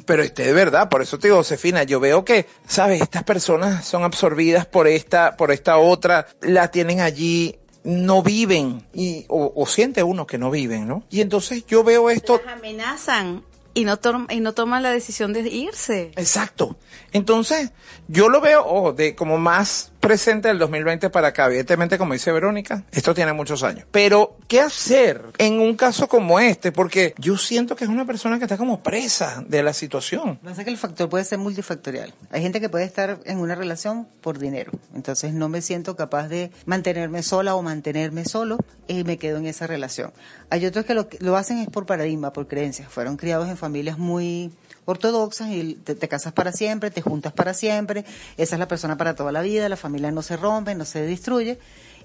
[0.05, 3.84] Pero este de verdad, por eso te digo, Josefina, yo veo que, sabes, estas personas
[3.86, 9.66] son absorbidas por esta, por esta otra, la tienen allí, no viven, y, o, o
[9.66, 11.03] siente uno que no viven, ¿no?
[11.11, 13.42] Y entonces yo veo esto, Las amenazan
[13.72, 13.98] y no,
[14.28, 16.12] y no toman la decisión de irse.
[16.16, 16.76] exacto.
[17.12, 17.70] Entonces,
[18.09, 21.46] yo lo veo, ojo, de como más presente del 2020 para acá.
[21.46, 23.86] Evidentemente, como dice Verónica, esto tiene muchos años.
[23.90, 26.72] Pero, ¿qué hacer en un caso como este?
[26.72, 30.38] Porque yo siento que es una persona que está como presa de la situación.
[30.38, 32.14] Pasa que el factor puede ser multifactorial.
[32.30, 34.72] Hay gente que puede estar en una relación por dinero.
[34.94, 39.46] Entonces no me siento capaz de mantenerme sola o mantenerme solo y me quedo en
[39.46, 40.12] esa relación.
[40.48, 42.90] Hay otros que lo, lo hacen es por paradigma, por creencias.
[42.90, 44.51] Fueron criados en familias muy
[44.91, 48.05] ortodoxas y te, te casas para siempre, te juntas para siempre.
[48.36, 51.03] Esa es la persona para toda la vida, la familia no se rompe, no se
[51.03, 51.59] destruye.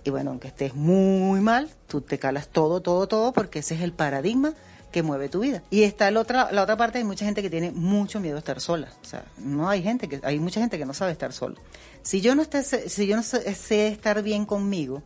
[0.03, 3.81] Y bueno, aunque estés muy mal, tú te calas todo, todo, todo, porque ese es
[3.81, 4.53] el paradigma
[4.91, 5.63] que mueve tu vida.
[5.71, 8.39] Y está la otra, la otra parte, hay mucha gente que tiene mucho miedo a
[8.39, 8.87] estar sola.
[9.01, 11.55] O sea, no hay gente que, hay mucha gente que no sabe estar solo.
[12.03, 15.01] Si yo no esté, si yo no sé estar bien conmigo,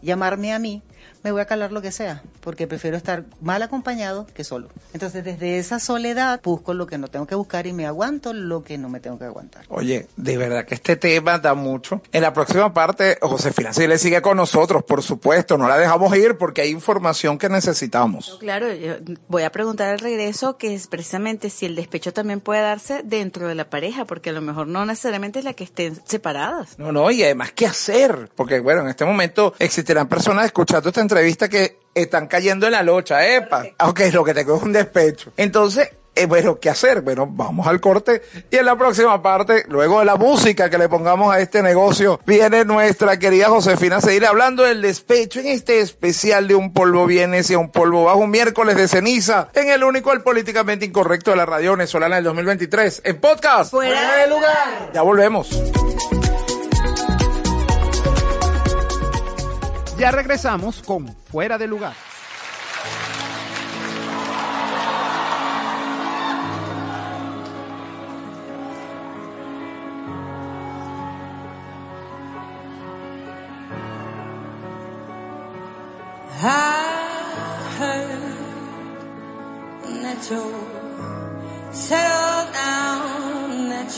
[0.00, 0.82] llamarme a mí,
[1.24, 4.68] me voy a calar lo que sea, porque prefiero estar mal acompañado que solo.
[4.92, 8.62] Entonces, desde esa soledad, busco lo que no tengo que buscar y me aguanto lo
[8.62, 9.64] que no me tengo que aguantar.
[9.70, 12.02] Oye, de verdad que este tema da mucho.
[12.12, 15.56] En la próxima parte, Josefina sí le sigue con nosotros, por supuesto.
[15.56, 18.36] No la dejamos ir porque hay información que necesitamos.
[18.38, 18.96] Claro, yo
[19.28, 23.48] voy a preguntar al regreso que es precisamente si el despecho también puede darse dentro
[23.48, 26.78] de la pareja, porque a lo mejor no necesariamente es la que estén separadas.
[26.78, 28.28] No, no, y además, ¿qué hacer?
[28.36, 31.13] Porque, bueno, en este momento existirán personas escuchando esta entrevista
[31.50, 33.64] que están cayendo en la locha, epa.
[33.78, 35.32] Aunque lo que tengo es un despecho.
[35.36, 37.00] Entonces, eh, bueno, ¿qué hacer?
[37.00, 40.88] Bueno, vamos al corte y en la próxima parte, luego de la música que le
[40.88, 45.80] pongamos a este negocio, viene nuestra querida Josefina a seguir hablando del despecho en este
[45.80, 49.82] especial de un polvo viene y un polvo bajo un miércoles de ceniza en el
[49.82, 53.72] único, el políticamente incorrecto de la radio venezolana del 2023 en podcast.
[53.72, 54.92] Fuera de lugar.
[54.94, 55.48] Ya volvemos.
[60.04, 61.94] Ya regresamos con Fuera de Lugar.
[76.42, 77.08] I
[82.52, 83.88] down, that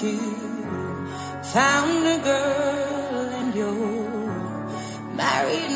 [1.53, 4.07] found a girl and you're
[5.17, 5.76] married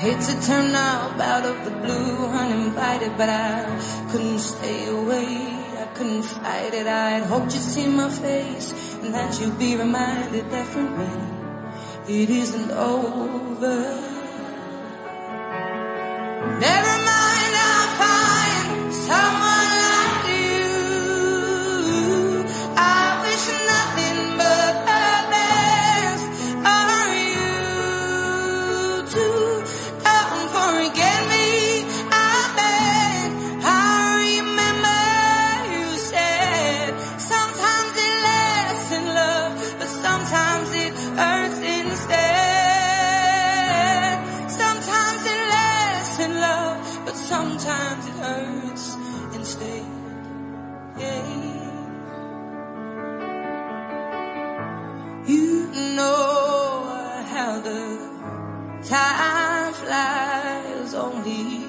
[0.00, 3.66] Hate to turn up out of the blue uninvited, but I
[4.10, 5.26] couldn't stay away.
[5.76, 6.86] I couldn't fight it.
[6.86, 8.72] I'd hoped you'd see my face
[9.02, 11.10] and that you'd be reminded that for me
[12.08, 13.76] it isn't over.
[16.66, 19.69] Never mind, I'll find someone
[59.90, 61.66] lies only.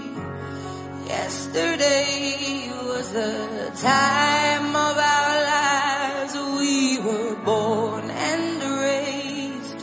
[1.08, 6.34] Yesterday was the time of our lives.
[6.60, 9.82] We were born and raised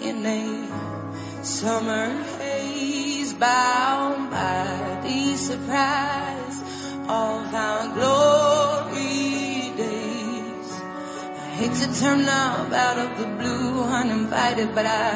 [0.00, 0.42] in a
[1.42, 2.06] summer
[2.38, 6.58] haze, bound by the surprise
[7.24, 10.70] of our glory days.
[11.44, 15.10] I hate to turn up out of the blue uninvited, but I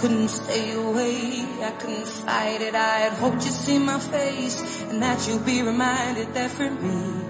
[0.00, 2.74] couldn't stay away I couldn't fight it.
[2.74, 7.22] I had hoped you'd see my face and that you'd be reminded that for me,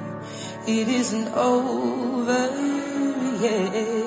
[0.66, 2.50] it isn't over
[3.40, 4.03] yet.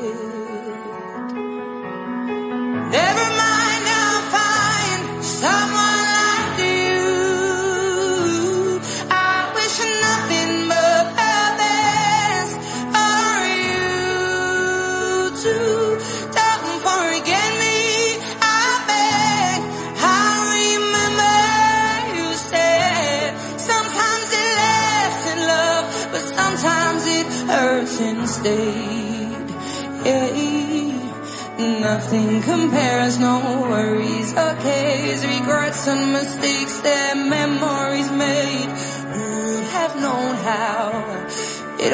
[32.10, 38.70] Nothing compares, no worries or cares, regrets and mistakes that memories made.
[39.12, 41.04] Who'd have known how
[41.78, 41.92] it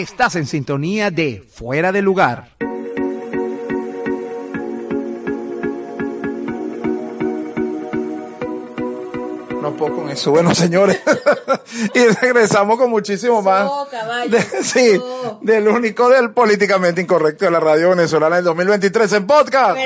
[0.00, 2.48] Estás en sintonía de Fuera de Lugar.
[9.62, 10.30] No puedo con eso.
[10.30, 11.00] Bueno, señores.
[11.94, 13.70] y regresamos con muchísimo más.
[14.28, 15.00] de- sí,
[15.42, 19.76] del único del políticamente incorrecto de la radio venezolana del 2023 en podcast.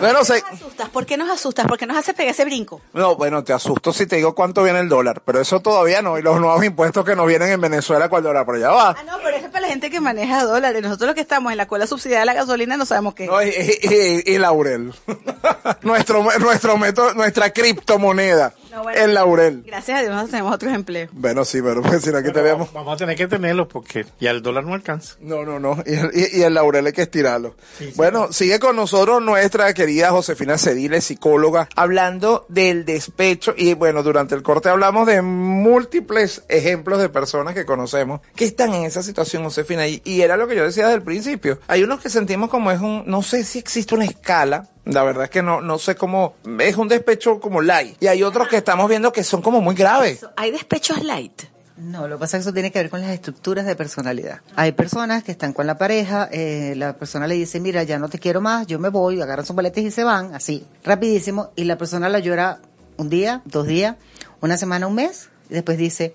[0.00, 0.88] Bueno, se- nos asustas?
[0.90, 1.66] ¿Por qué nos asustas?
[1.66, 2.80] ¿Por qué nos hace pegar ese brinco?
[2.92, 6.18] no, bueno, te asusto si te digo cuánto viene el dólar, pero eso todavía no.
[6.18, 8.90] Y los nuevos impuestos que nos vienen en Venezuela con el dólar, pero ya va.
[8.90, 9.37] Ah, no, pero
[9.68, 10.82] gente que maneja dólares.
[10.82, 13.26] Nosotros los que estamos en la cola subsidiada de la gasolina no sabemos qué.
[13.26, 14.92] No, y, y- y- y laurel.
[15.82, 18.54] nuestro, nuestro método, nuestra criptomoneda.
[18.72, 19.00] No, bueno.
[19.00, 19.62] El laurel.
[19.66, 21.10] Gracias a Dios nosotros tenemos otros empleos.
[21.12, 22.72] Bueno, sí, pero pues si no aquí tenemos.
[22.72, 25.16] Vamos a tener que tenerlo porque ya el dólar no alcanza.
[25.20, 25.82] No, no, no.
[25.86, 27.54] Y el, y- y el laurel hay que estirarlo.
[27.96, 33.54] bueno, sigue con nosotros nuestra querida Josefina Cediles, psicóloga, hablando del despecho.
[33.56, 38.74] Y bueno, durante el corte hablamos de múltiples ejemplos de personas que conocemos que están
[38.74, 39.86] en esa situación, Josefina.
[39.88, 41.58] Y, y era lo que yo decía desde el principio.
[41.66, 44.68] Hay unos que sentimos como es un, no sé si existe una escala.
[44.84, 48.02] La verdad es que no, no sé cómo, es un despecho como light.
[48.02, 50.26] Y hay otros que estamos viendo que son como muy graves.
[50.36, 51.42] Hay despechos light.
[51.76, 54.40] No, lo que pasa es que eso tiene que ver con las estructuras de personalidad.
[54.56, 58.08] Hay personas que están con la pareja, eh, la persona le dice, mira, ya no
[58.08, 61.64] te quiero más, yo me voy, agarran sus maletas y se van, así, rapidísimo, y
[61.64, 62.58] la persona la llora
[62.96, 63.94] un día, dos días,
[64.40, 66.14] una semana, un mes, y después dice,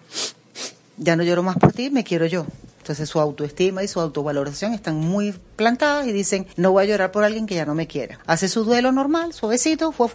[0.97, 2.45] ya no lloro más por ti, me quiero yo.
[2.83, 7.13] Entonces su autoestima y su autovaloración están muy plantadas y dicen, no voy a llorar
[7.13, 8.17] por alguien que ya no me quiere.
[8.25, 10.09] Hace su duelo normal, suavecito, fue,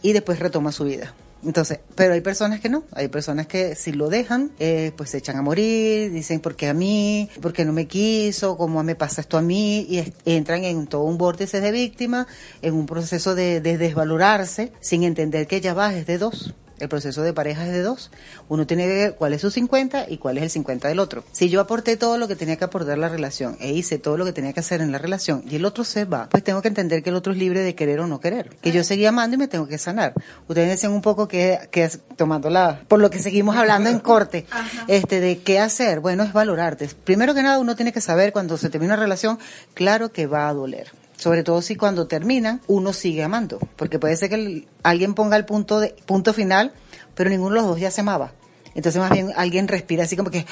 [0.00, 1.12] y después retoma su vida.
[1.44, 5.18] Entonces, pero hay personas que no, hay personas que si lo dejan, eh, pues se
[5.18, 7.28] echan a morir, dicen, ¿por qué a mí?
[7.42, 8.56] ¿Por qué no me quiso?
[8.56, 9.84] ¿Cómo me pasa esto a mí?
[9.88, 12.28] Y entran en todo un vórtice de víctima,
[12.62, 16.54] en un proceso de, de desvalorarse, sin entender que ya va, es de dos.
[16.80, 18.10] El proceso de pareja es de dos.
[18.48, 21.24] Uno tiene que ver cuál es su 50 y cuál es el 50 del otro.
[21.32, 24.24] Si yo aporté todo lo que tenía que aportar la relación e hice todo lo
[24.24, 26.68] que tenía que hacer en la relación y el otro se va, pues tengo que
[26.68, 28.50] entender que el otro es libre de querer o no querer.
[28.62, 30.14] Que yo seguí amando y me tengo que sanar.
[30.48, 34.46] Ustedes decían un poco que, que tomando la, por lo que seguimos hablando en corte,
[34.88, 36.00] este, de qué hacer.
[36.00, 36.88] Bueno, es valorarte.
[37.04, 39.38] Primero que nada, uno tiene que saber cuando se termina una relación,
[39.74, 40.99] claro que va a doler.
[41.20, 45.36] Sobre todo si cuando terminan uno sigue amando, porque puede ser que el- alguien ponga
[45.36, 46.72] el punto de punto final,
[47.14, 48.32] pero ninguno de los dos ya se amaba.
[48.74, 50.46] Entonces más bien alguien respira así como que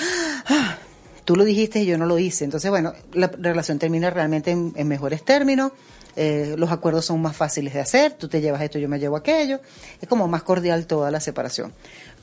[0.46, 0.76] "Ah,
[1.24, 2.44] tú lo dijiste y yo no lo hice.
[2.44, 5.72] Entonces bueno, la relación termina realmente en, en mejores términos.
[6.20, 9.16] eh, los acuerdos son más fáciles de hacer, tú te llevas esto, yo me llevo
[9.16, 9.60] aquello,
[10.00, 11.72] es como más cordial toda la separación.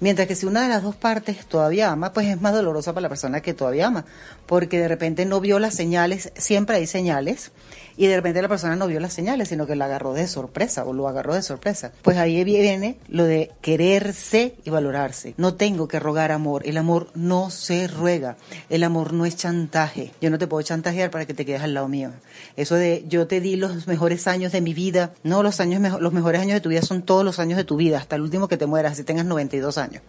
[0.01, 3.03] Mientras que si una de las dos partes todavía ama, pues es más dolorosa para
[3.03, 4.03] la persona que todavía ama,
[4.47, 7.53] porque de repente no vio las señales, siempre hay señales,
[7.97, 10.85] y de repente la persona no vio las señales, sino que la agarró de sorpresa
[10.85, 11.91] o lo agarró de sorpresa.
[12.01, 15.33] Pues ahí viene lo de quererse y valorarse.
[15.37, 18.37] No tengo que rogar amor, el amor no se ruega,
[18.69, 20.11] el amor no es chantaje.
[20.21, 22.11] Yo no te puedo chantajear para que te quedes al lado mío.
[22.55, 26.13] Eso de yo te di los mejores años de mi vida, no, los años los
[26.13, 28.47] mejores años de tu vida son todos los años de tu vida, hasta el último
[28.47, 30.01] que te mueras, así tengas 92 años.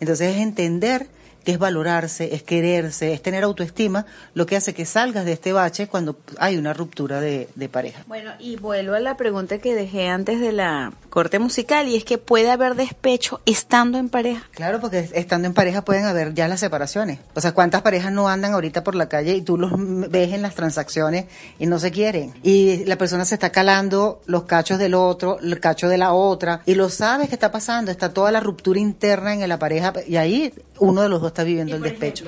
[0.00, 1.06] Entonces es entender
[1.44, 5.52] que es valorarse, es quererse, es tener autoestima, lo que hace que salgas de este
[5.52, 8.02] bache cuando hay una ruptura de, de pareja.
[8.06, 12.04] Bueno, y vuelvo a la pregunta que dejé antes de la corte musical y es
[12.04, 14.48] que puede haber despecho estando en pareja.
[14.52, 17.18] Claro, porque estando en pareja pueden haber ya las separaciones.
[17.34, 20.42] O sea, ¿cuántas parejas no andan ahorita por la calle y tú los ves en
[20.42, 21.26] las transacciones
[21.58, 22.32] y no se quieren?
[22.42, 26.62] Y la persona se está calando los cachos del otro, el cacho de la otra,
[26.64, 30.16] y lo sabes que está pasando, está toda la ruptura interna en la pareja y
[30.16, 32.26] ahí uno de los dos está viviendo el despecho.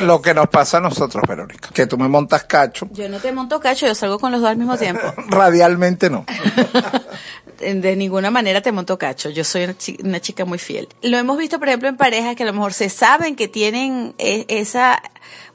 [0.00, 3.32] Lo que nos pasa a nosotros, Verónica, que tú me montas cacho, Yo no te
[3.32, 5.02] monto cacho, yo salgo con los dos al mismo tiempo.
[5.28, 6.24] radialmente no.
[7.58, 9.30] de ninguna manera te monto cacho.
[9.30, 10.88] Yo soy una chi- una chica, muy fiel.
[11.02, 14.14] Lo hemos visto, por ejemplo, en parejas que a lo mejor se saben que tienen
[14.18, 15.02] eh, esa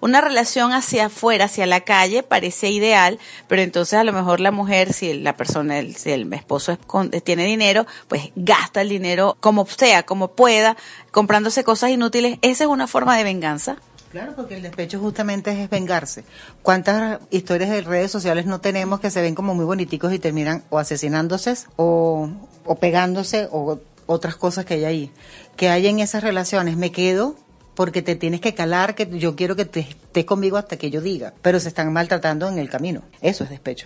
[0.01, 4.51] una relación hacia afuera, hacia la calle, parece ideal, pero entonces a lo mejor la
[4.51, 8.89] mujer, si la persona, el, si el esposo es con- tiene dinero, pues gasta el
[8.89, 10.75] dinero como sea, como pueda,
[11.11, 12.39] comprándose cosas inútiles.
[12.41, 13.77] Esa es una forma de venganza.
[14.11, 16.23] Claro, porque el despecho justamente es vengarse.
[16.63, 20.63] ¿Cuántas historias de redes sociales no tenemos que se ven como muy boniticos y terminan
[20.69, 22.29] o asesinándose o,
[22.65, 25.11] o pegándose o otras cosas que hay ahí?
[25.55, 26.75] Que hay en esas relaciones.
[26.75, 27.35] Me quedo
[27.75, 30.99] porque te tienes que calar, que yo quiero que te estés conmigo hasta que yo
[30.99, 33.03] diga, pero se están maltratando en el camino.
[33.21, 33.85] Eso es despecho.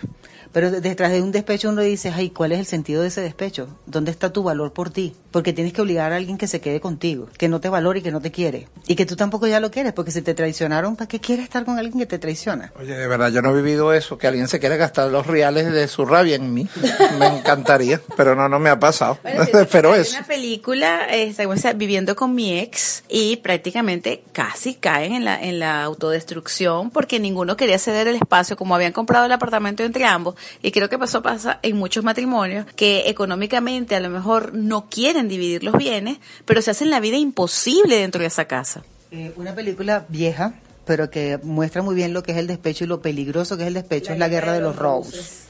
[0.54, 3.20] Pero de- detrás de un despecho uno dice, ay, ¿cuál es el sentido de ese
[3.20, 3.68] despecho?
[3.86, 5.14] ¿Dónde está tu valor por ti?
[5.32, 8.02] Porque tienes que obligar a alguien que se quede contigo, que no te valore y
[8.02, 8.68] que no te quiere.
[8.86, 11.64] Y que tú tampoco ya lo quieres, porque si te traicionaron, ¿para qué quieres estar
[11.64, 12.72] con alguien que te traiciona?
[12.80, 15.72] Oye, de verdad, yo no he vivido eso, que alguien se quiera gastar los reales
[15.72, 16.68] de su rabia en mí.
[17.18, 19.18] Me encantaría, pero no, no me ha pasado.
[19.72, 20.16] pero eso.
[20.16, 25.42] una película, este, o sea, viviendo con mi ex, y prácticamente casi caen en la,
[25.42, 30.04] en la autodestrucción porque ninguno quería ceder el espacio, como habían comprado el apartamento entre
[30.04, 34.88] ambos, y creo que pasó, pasa en muchos matrimonios, que económicamente a lo mejor no
[34.88, 38.82] quieren dividir los bienes, pero se hacen la vida imposible dentro de esa casa.
[39.10, 40.54] Eh, una película vieja,
[40.84, 43.68] pero que muestra muy bien lo que es el despecho y lo peligroso que es
[43.68, 45.44] el despecho, es La Guerra de los Roses.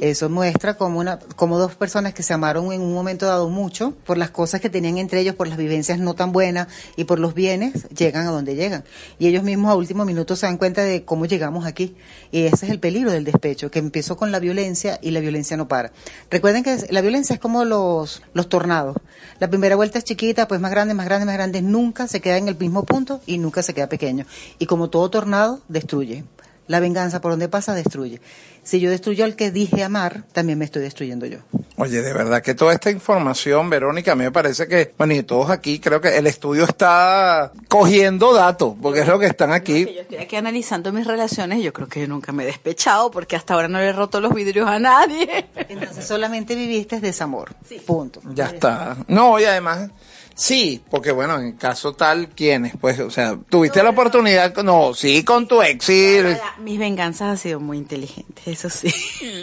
[0.00, 3.94] Eso muestra como una, como dos personas que se amaron en un momento dado mucho
[4.04, 7.20] por las cosas que tenían entre ellos, por las vivencias no tan buenas y por
[7.20, 8.82] los bienes, llegan a donde llegan.
[9.18, 11.94] Y ellos mismos a último minuto se dan cuenta de cómo llegamos aquí.
[12.32, 15.56] Y ese es el peligro del despecho, que empezó con la violencia y la violencia
[15.56, 15.92] no para.
[16.30, 18.96] Recuerden que la violencia es como los, los tornados.
[19.38, 22.38] La primera vuelta es chiquita, pues más grande, más grande, más grande, nunca se queda
[22.38, 24.26] en el mismo punto y nunca se queda pequeño.
[24.58, 26.24] Y como todo tornado, destruye.
[26.66, 28.22] La venganza por donde pasa, destruye.
[28.62, 31.40] Si yo destruyo al que dije amar, también me estoy destruyendo yo.
[31.76, 35.24] Oye, de verdad que toda esta información, Verónica, a mí me parece que, bueno, y
[35.24, 39.84] todos aquí, creo que el estudio está cogiendo datos, porque es lo que están aquí.
[39.94, 43.36] Yo estoy aquí analizando mis relaciones, yo creo que yo nunca me he despechado porque
[43.36, 45.48] hasta ahora no le he roto los vidrios a nadie.
[45.68, 47.54] Entonces solamente viviste desamor.
[47.84, 48.22] Punto.
[48.32, 48.96] Ya está.
[49.06, 49.90] No, y además,
[50.34, 52.74] sí, porque bueno, en caso tal, ¿quiénes?
[52.80, 56.18] Pues, o sea, tuviste la oportunidad, no, sí, con tu ex, sí,
[56.60, 58.92] Mis venganzas han sido muy inteligentes, eso sí.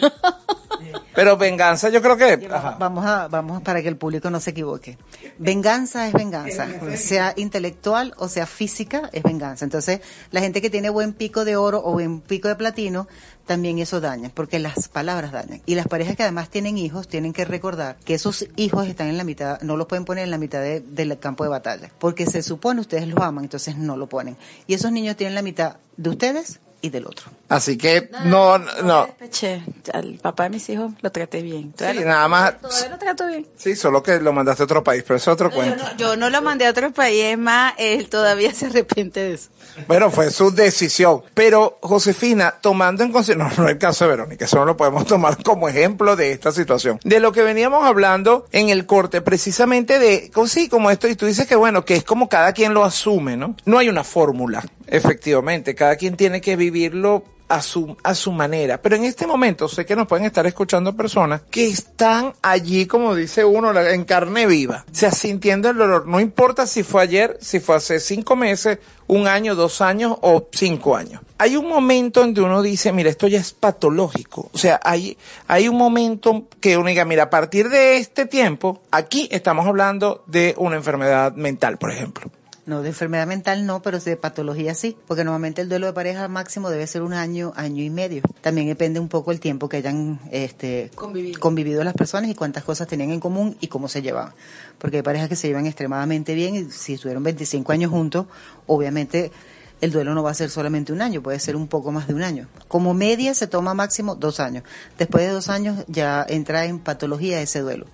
[1.14, 2.48] pero venganza yo creo que...
[2.50, 2.76] ajá.
[2.78, 4.98] Vamos a, vamos para que el público no se equivoque.
[5.38, 9.64] Venganza es venganza, sea intelectual o sea física, es venganza.
[9.64, 10.00] Entonces,
[10.30, 13.08] la gente que tiene buen pico de oro o buen pico de platino,
[13.50, 15.60] también eso daña, porque las palabras dañan.
[15.66, 19.16] Y las parejas que además tienen hijos tienen que recordar que esos hijos están en
[19.18, 22.26] la mitad, no los pueden poner en la mitad de- del campo de batalla, porque
[22.26, 24.36] se supone ustedes los aman, entonces no lo ponen.
[24.68, 27.32] Y esos niños tienen la mitad de ustedes y del otro.
[27.50, 29.62] Así que, no, no, Despeché.
[29.92, 31.72] Al papá de mis hijos lo traté bien.
[31.72, 33.46] Todavía lo- nada más, Todavía lo trato bien.
[33.56, 35.82] sí, solo que lo mandaste a otro país, pero eso es otro cuento.
[35.82, 39.34] no, yo no lo mandé a otro país, es más, él todavía se arrepiente de
[39.34, 39.50] eso.
[39.88, 41.22] Bueno, fue su decisión.
[41.34, 44.76] Pero, Josefina, tomando en consideración, no, no es el caso de Verónica, eso no lo
[44.76, 47.00] podemos tomar como ejemplo de esta situación.
[47.02, 51.16] De lo que veníamos hablando en el corte, precisamente de, como- sí, como esto, y
[51.16, 53.56] tú dices que bueno, que es como cada quien lo asume, ¿no?
[53.64, 58.80] No hay una fórmula, efectivamente, cada quien tiene que vivirlo a su, a su manera.
[58.80, 63.14] Pero en este momento sé que nos pueden estar escuchando personas que están allí, como
[63.14, 66.06] dice uno, en carne viva, o sea, sintiendo el dolor.
[66.06, 68.78] No importa si fue ayer, si fue hace cinco meses,
[69.08, 71.20] un año, dos años o cinco años.
[71.38, 74.48] Hay un momento en que uno dice, mira, esto ya es patológico.
[74.52, 75.18] O sea, hay,
[75.48, 80.22] hay un momento que uno diga, mira, a partir de este tiempo, aquí estamos hablando
[80.28, 82.30] de una enfermedad mental, por ejemplo.
[82.70, 86.28] No, de enfermedad mental no, pero de patología sí, porque normalmente el duelo de pareja
[86.28, 88.22] máximo debe ser un año, año y medio.
[88.42, 91.82] También depende un poco el tiempo que hayan este, convivido.
[91.82, 94.34] las personas y cuántas cosas tenían en común y cómo se llevaban.
[94.78, 98.26] Porque hay parejas que se llevan extremadamente bien y si estuvieron 25 años juntos,
[98.68, 99.32] obviamente
[99.80, 102.14] el duelo no va a ser solamente un año, puede ser un poco más de
[102.14, 102.46] un año.
[102.68, 104.62] Como media se toma máximo dos años.
[104.98, 107.86] Después de dos años ya entra en patología ese duelo.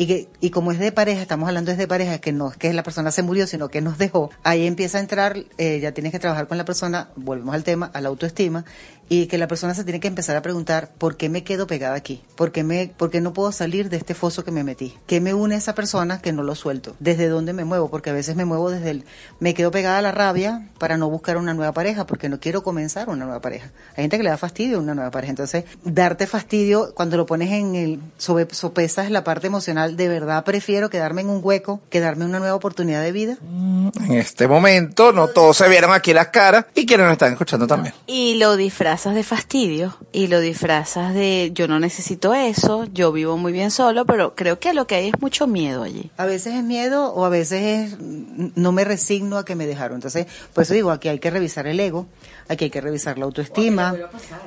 [0.00, 2.56] Y, que, y como es de pareja, estamos hablando es de pareja, que no es
[2.56, 5.92] que la persona se murió, sino que nos dejó, ahí empieza a entrar, eh, ya
[5.92, 8.64] tienes que trabajar con la persona, volvemos al tema, a la autoestima,
[9.10, 11.96] y que la persona se tiene que empezar a preguntar, ¿por qué me quedo pegada
[11.96, 12.22] aquí?
[12.36, 14.94] ¿Por qué, me, por qué no puedo salir de este foso que me metí?
[15.08, 16.94] ¿Qué me une a esa persona que no lo suelto?
[17.00, 17.90] ¿Desde dónde me muevo?
[17.90, 19.04] Porque a veces me muevo desde el,
[19.40, 22.62] me quedo pegada a la rabia para no buscar una nueva pareja, porque no quiero
[22.62, 23.72] comenzar una nueva pareja.
[23.96, 27.26] Hay gente que le da fastidio a una nueva pareja, entonces, darte fastidio cuando lo
[27.26, 31.80] pones en el, sobre, sopesas la parte emocional, de verdad prefiero quedarme en un hueco,
[31.90, 33.36] quedarme una nueva oportunidad de vida.
[33.42, 37.66] En este momento, no todos se vieron aquí las caras y quienes nos están escuchando
[37.66, 37.94] también.
[38.06, 43.36] Y lo disfrazas de fastidio y lo disfrazas de yo no necesito eso, yo vivo
[43.36, 46.10] muy bien solo, pero creo que lo que hay es mucho miedo allí.
[46.16, 49.66] A veces es miedo o a veces es mm, no me resigno a que me
[49.66, 49.96] dejaron.
[49.96, 52.06] Entonces, por eso digo, aquí hay que revisar el ego,
[52.48, 53.94] aquí hay que revisar la autoestima,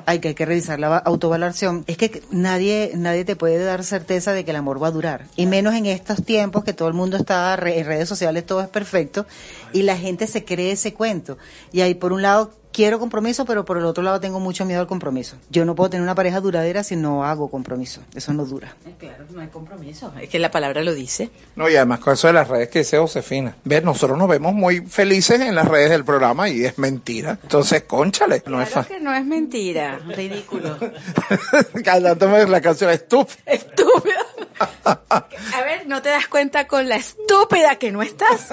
[0.06, 1.84] hay que, hay que revisar la va- autovaloración.
[1.86, 5.23] Es que nadie nadie te puede dar certeza de que el amor va a durar.
[5.36, 8.60] Y menos en estos tiempos que todo el mundo está re- en redes sociales, todo
[8.60, 9.26] es perfecto
[9.72, 11.38] y la gente se cree ese cuento.
[11.72, 14.80] Y ahí por un lado quiero compromiso, pero por el otro lado tengo mucho miedo
[14.80, 15.36] al compromiso.
[15.48, 18.00] Yo no puedo tener una pareja duradera si no hago compromiso.
[18.16, 18.74] Eso no dura.
[18.98, 20.12] Claro, no hay compromiso.
[20.20, 21.30] Es que la palabra lo dice.
[21.54, 23.56] No, y además con eso de las redes que dice Josefina.
[23.62, 27.38] Ve, nosotros nos vemos muy felices en las redes del programa y es mentira.
[27.44, 30.00] Entonces, conchale, no es Claro que no es mentira.
[30.08, 30.76] Ridículo.
[31.84, 33.36] Cantándome la canción estúpida.
[33.46, 34.14] Estúpida.
[34.60, 38.48] A ver, ¿no te das cuenta con la estúpida que no estás?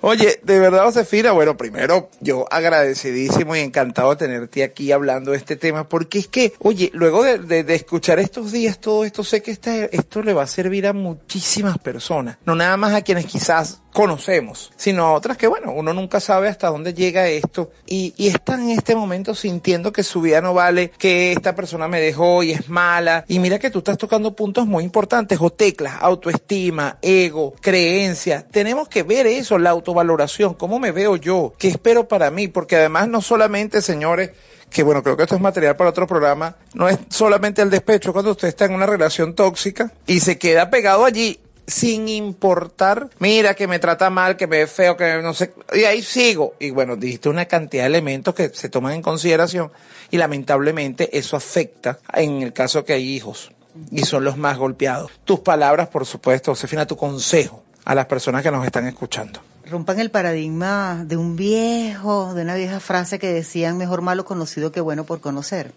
[0.00, 5.38] Oye, de verdad, Josefina, bueno, primero, yo agradecidísimo y encantado de tenerte aquí hablando de
[5.38, 9.50] este tema, porque es que, oye, luego de, escuchar estos días todo esto, sé que
[9.50, 13.80] esta- esto le va a servir a muchísimas personas, no nada más a quienes quizás
[13.92, 18.28] conocemos, sino a otras que, bueno, uno nunca sabe hasta dónde llega esto y, y
[18.28, 22.42] están en este momento sintiendo que su vida no vale, que esta persona me dejó
[22.44, 23.24] y es mala.
[23.26, 28.46] Y mira que tú estás tocando puntos muy importantes o teclas, autoestima, ego, creencia.
[28.50, 32.76] Tenemos que ver eso, la autovaloración, cómo me veo yo, qué espero para mí, porque
[32.76, 34.30] además no solamente, señores,
[34.70, 38.12] que bueno, creo que esto es material para otro programa, no es solamente el despecho
[38.12, 43.54] cuando usted está en una relación tóxica y se queda pegado allí sin importar, mira
[43.54, 46.54] que me trata mal, que me ve feo, que no sé, y ahí sigo.
[46.58, 49.70] Y bueno, dijiste una cantidad de elementos que se toman en consideración
[50.10, 53.50] y lamentablemente eso afecta en el caso que hay hijos
[53.90, 55.10] y son los más golpeados.
[55.24, 59.40] Tus palabras, por supuesto, Josefina, tu consejo a las personas que nos están escuchando.
[59.66, 64.72] Rompan el paradigma de un viejo, de una vieja frase que decían mejor malo conocido
[64.72, 65.72] que bueno por conocer.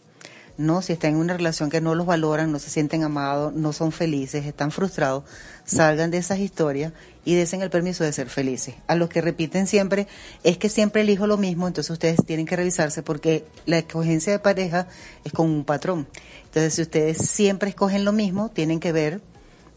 [0.61, 3.73] No, si están en una relación que no los valoran, no se sienten amados, no
[3.73, 5.23] son felices, están frustrados,
[5.65, 6.93] salgan de esas historias
[7.25, 8.75] y desen el permiso de ser felices.
[8.85, 10.05] A los que repiten siempre,
[10.43, 14.37] es que siempre elijo lo mismo, entonces ustedes tienen que revisarse porque la escogencia de
[14.37, 14.87] pareja
[15.23, 16.07] es con un patrón.
[16.45, 19.19] Entonces, si ustedes siempre escogen lo mismo, tienen que ver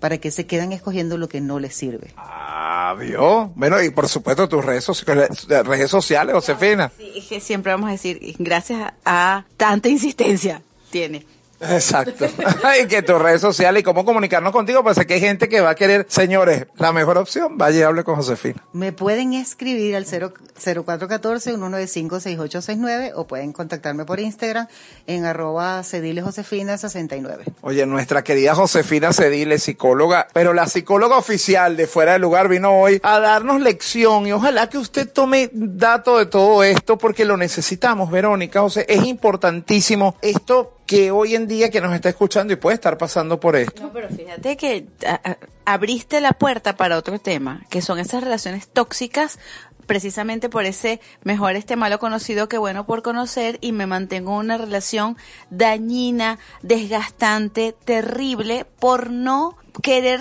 [0.01, 2.13] para que se quedan escogiendo lo que no les sirve.
[2.19, 3.53] Ah, ¿vio?
[3.55, 6.93] Bueno, y por supuesto tus redes, sociales, redes sociales, Josefina.
[6.95, 10.61] Sí, es que siempre vamos a decir, gracias a tanta insistencia
[10.95, 11.27] tiene.
[11.61, 12.25] Exacto.
[12.81, 15.71] y que tus redes sociales y cómo comunicarnos contigo, pues aquí hay gente que va
[15.71, 18.63] a querer, señores, la mejor opción, vaya y hable con Josefina.
[18.73, 24.69] Me pueden escribir al 0- 0414-195-6869 o pueden contactarme por Instagram
[25.07, 27.55] en arroba cedilejosefina69.
[27.63, 32.81] Oye, nuestra querida Josefina Cedile, psicóloga, pero la psicóloga oficial de Fuera del Lugar vino
[32.81, 37.37] hoy a darnos lección y ojalá que usted tome dato de todo esto porque lo
[37.37, 38.63] necesitamos, Verónica.
[38.63, 42.75] O sea, es importantísimo esto que hoy en día que nos está escuchando y puede
[42.75, 43.83] estar pasando por esto.
[43.83, 48.23] No, pero fíjate que a- a- abriste la puerta para otro tema, que son esas
[48.23, 49.39] relaciones tóxicas,
[49.87, 54.39] precisamente por ese mejor este malo conocido que bueno por conocer y me mantengo en
[54.47, 55.17] una relación
[55.51, 60.21] dañina, desgastante, terrible, por no querer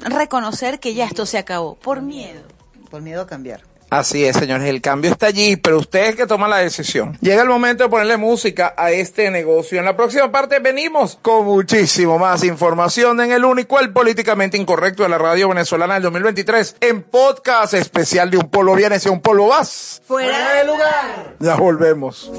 [0.00, 2.42] reconocer que ya esto se acabó, por miedo.
[2.90, 3.62] Por miedo a cambiar.
[3.88, 7.16] Así es, señores, el cambio está allí, pero usted es el que toma la decisión.
[7.20, 9.78] Llega el momento de ponerle música a este negocio.
[9.78, 15.04] En la próxima parte venimos con muchísimo más información en el único, el políticamente incorrecto
[15.04, 19.20] de la radio venezolana del 2023, en podcast especial de Un Polo Viene, si Un
[19.20, 20.02] Polo Vas.
[20.04, 21.36] Fuera de lugar.
[21.38, 22.32] Ya volvemos.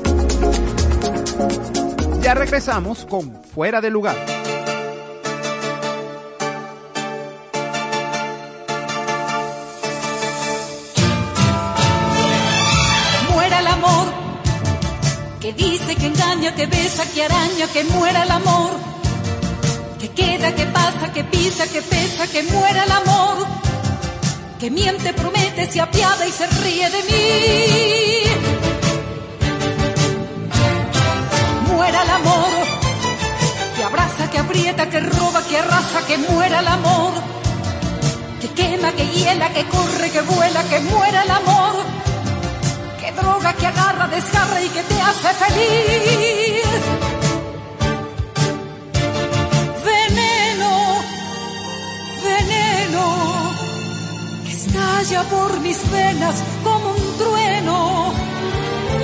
[2.20, 4.18] Ya regresamos con Fuera de lugar.
[15.48, 18.72] Que dice, que engaña, que besa, que araña, que muera el amor.
[19.98, 23.48] Que queda, que pasa, que pisa, que pesa, que muera el amor.
[24.60, 28.24] Que miente, promete, se apiada y se ríe de mí.
[31.72, 32.50] Muera el amor.
[33.78, 37.14] Que abraza, que aprieta, que roba, que arrasa, que muera el amor.
[38.42, 42.08] Que quema, que hiela, que corre, que vuela, que muera el amor.
[43.08, 46.82] Que droga que agarra, desgarra y que te hace feliz.
[49.86, 50.74] Veneno,
[52.22, 53.06] veneno,
[54.44, 56.36] que estalla por mis venas
[56.66, 58.14] como un trueno.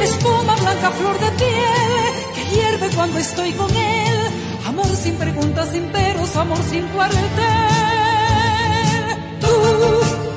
[0.02, 4.20] Espuma blanca, flor de piel, que hierve cuando estoy con él.
[4.68, 7.20] Amor sin preguntas, sin peros, amor sin cuartel.
[9.40, 10.33] Tú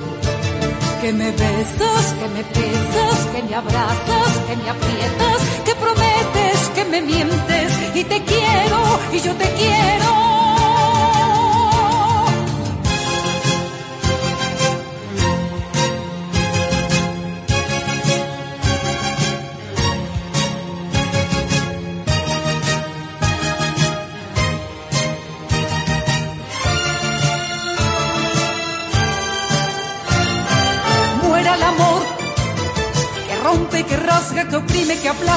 [1.07, 6.85] que me besas, que me pesas, que me abrazas, que me aprietas, que prometes, que
[6.85, 8.79] me mientes y te quiero
[9.13, 10.36] y yo te quiero.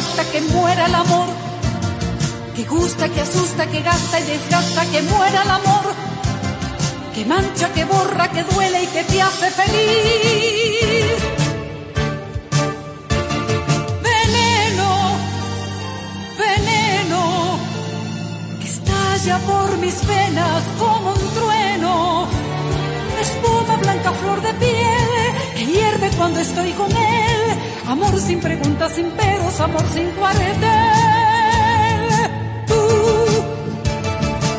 [0.10, 1.28] Aplasta, que muera el amor,
[2.56, 5.86] que gusta, que asusta, que gasta y desgasta, que muera el amor,
[7.14, 11.20] que mancha, que borra, que duele y que te hace feliz.
[14.04, 14.92] Veneno,
[16.38, 17.60] veneno,
[18.60, 22.28] que estalla por mis venas como un trueno
[23.22, 25.10] espuma blanca flor de piel
[25.56, 27.39] que hierve cuando estoy con él.
[27.90, 30.54] Amor sin preguntas, sin peros, amor sin cuartel.
[32.68, 32.76] Tú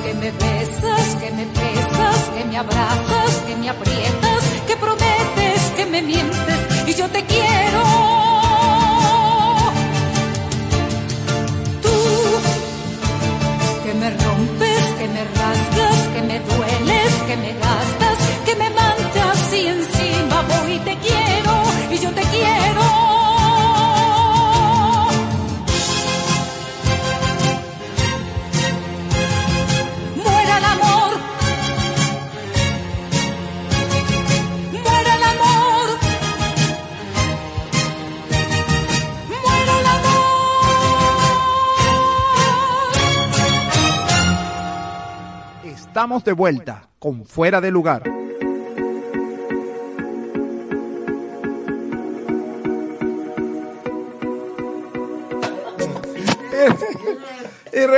[0.05, 5.86] que me besas, que me pesas, que me abrazas, que me aprietas, que prometes, que
[5.86, 6.59] me mientes
[6.89, 7.82] y yo te quiero.
[11.82, 11.98] Tú
[13.85, 17.80] que me rompes, que me rasgas, que me dueles, que me gastas,
[46.01, 48.19] Estamos de vuelta con Fuera de lugar.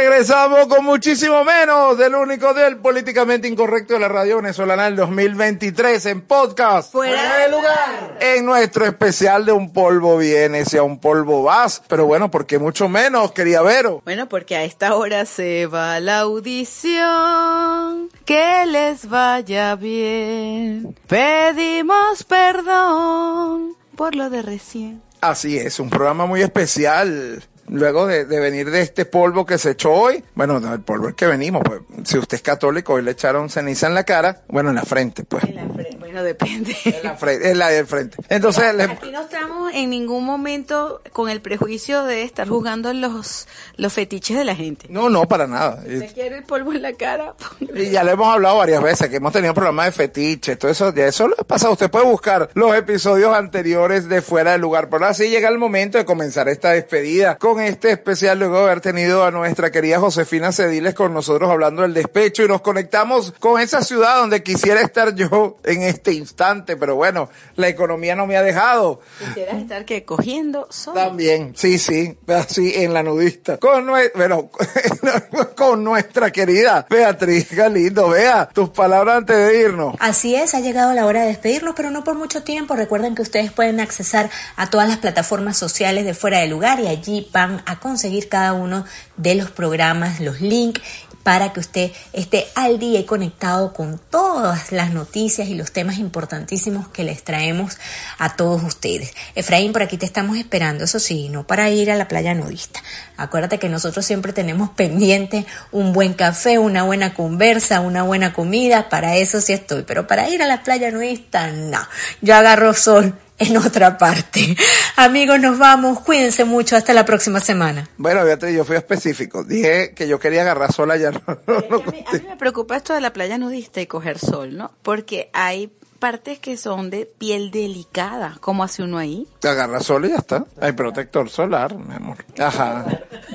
[0.03, 6.07] Regresamos con muchísimo menos del único del políticamente incorrecto de la radio venezolana del 2023
[6.07, 6.91] en podcast.
[6.91, 8.19] Fuera de lugar.
[8.21, 11.83] En nuestro especial de Un Polvo Viene, si a un polvo vas.
[11.87, 14.03] Pero bueno, porque mucho menos, quería Vero.
[14.05, 18.11] Bueno, porque a esta hora se va la audición.
[18.25, 20.97] Que les vaya bien.
[21.07, 25.01] Pedimos perdón por lo de recién.
[25.21, 27.45] Así es, un programa muy especial.
[27.73, 31.09] Luego de, de venir de este polvo que se echó hoy, bueno, no, el polvo
[31.09, 34.43] es que venimos, pues, si usted es católico y le echaron ceniza en la cara,
[34.49, 36.77] bueno, en la frente, pues, En la fre- Bueno, depende.
[36.85, 38.17] en la frente, en la del frente.
[38.29, 43.49] Entonces, le- Aquí no estamos en ningún momento con el prejuicio de estar juzgando los,
[43.77, 44.87] los fetiches de la gente.
[44.91, 45.83] no, no, para nada.
[45.83, 47.35] ¿Te quiere el polvo en la cara?
[47.75, 50.93] Y ya le hemos hablado varias veces que hemos tenido programas de fetiches, todo eso,
[50.95, 51.73] ya eso lo ha pasado.
[51.73, 54.91] Usted puede buscar los episodios anteriores de Fuera del Lugar.
[54.91, 58.81] Pero así llega el momento de comenzar esta despedida con este especial luego de haber
[58.81, 63.61] tenido a nuestra querida Josefina Cediles con nosotros hablando del despecho y nos conectamos con
[63.61, 68.37] esa ciudad donde quisiera estar yo en este instante, pero bueno, la economía no me
[68.37, 69.01] ha dejado.
[69.19, 70.95] Quisieras estar que cogiendo sol.
[70.95, 73.59] También, sí, sí, así en la nudista.
[73.59, 74.51] Con, nue- bueno,
[75.57, 78.09] con nuestra querida Beatriz Galindo.
[78.11, 79.95] Vea, tus palabras antes de irnos.
[80.01, 82.75] Así es, ha llegado la hora de despedirnos, pero no por mucho tiempo.
[82.75, 86.89] Recuerden que ustedes pueden accesar a todas las plataformas sociales de fuera de lugar y
[86.89, 87.29] allí
[87.65, 88.85] a conseguir cada uno
[89.17, 90.81] de los programas, los links
[91.23, 95.99] para que usted esté al día y conectado con todas las noticias y los temas
[95.99, 97.79] importantísimos que les traemos
[98.19, 99.13] a todos ustedes.
[99.35, 102.83] Efraín, por aquí te estamos esperando, eso sí, no para ir a la playa nudista.
[103.17, 108.89] Acuérdate que nosotros siempre tenemos pendiente un buen café, una buena conversa, una buena comida,
[108.89, 111.81] para eso sí estoy, pero para ir a la playa nudista, no.
[112.21, 114.57] Yo agarro sol en otra parte.
[114.97, 117.89] Amigos, nos vamos, cuídense mucho, hasta la próxima semana.
[117.97, 119.45] Bueno, Beatriz, yo fui específico.
[119.45, 121.11] Dije que yo quería agarrar sola ya.
[121.23, 123.87] No, no, no A mí, a mí me preocupa esto de la playa nudista y
[123.87, 124.73] coger sol, ¿no?
[124.83, 125.73] Porque hay
[126.03, 128.37] partes que son de piel delicada.
[128.41, 129.29] ¿Cómo hace uno ahí?
[129.39, 130.45] Te agarra sol y ya está.
[130.61, 132.25] Hay protector solar, mi amor.
[132.39, 132.87] Ajá.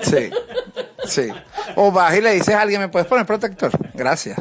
[0.03, 0.29] Sí.
[1.05, 1.29] Sí.
[1.75, 3.71] O vas y le dices a alguien, ¿me puedes poner protector?
[3.93, 4.37] Gracias.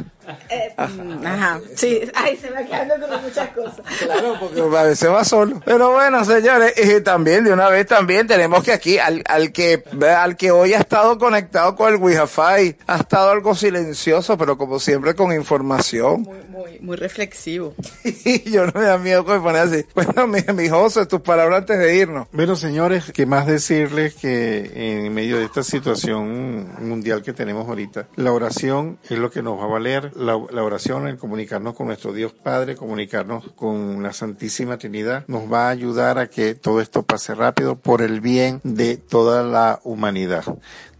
[0.77, 1.59] Mm, Ajá.
[1.75, 3.79] Sí, ay, se me quedan con muchas cosas.
[3.99, 5.61] Claro, porque a veces va solo.
[5.65, 9.83] Pero bueno, señores, y también de una vez también tenemos que aquí al, al que
[10.17, 14.79] al que hoy ha estado conectado con el Wi-Fi, ha estado algo silencioso, pero como
[14.79, 16.23] siempre con información.
[16.23, 17.73] Muy, muy, muy reflexivo.
[18.03, 19.85] Y yo no me da miedo que me pone así.
[19.95, 22.27] Bueno, mi, mi José, tus palabras antes de irnos.
[22.33, 24.71] Bueno, señores, ¿qué más decirles que
[25.05, 26.46] en medio de esta situación
[26.81, 30.63] mundial que tenemos ahorita, la oración es lo que nos va a valer, la, la
[30.63, 35.69] oración, el comunicarnos con nuestro Dios Padre, comunicarnos con la Santísima Trinidad, nos va a
[35.69, 40.43] ayudar a que todo esto pase rápido por el bien de toda la humanidad.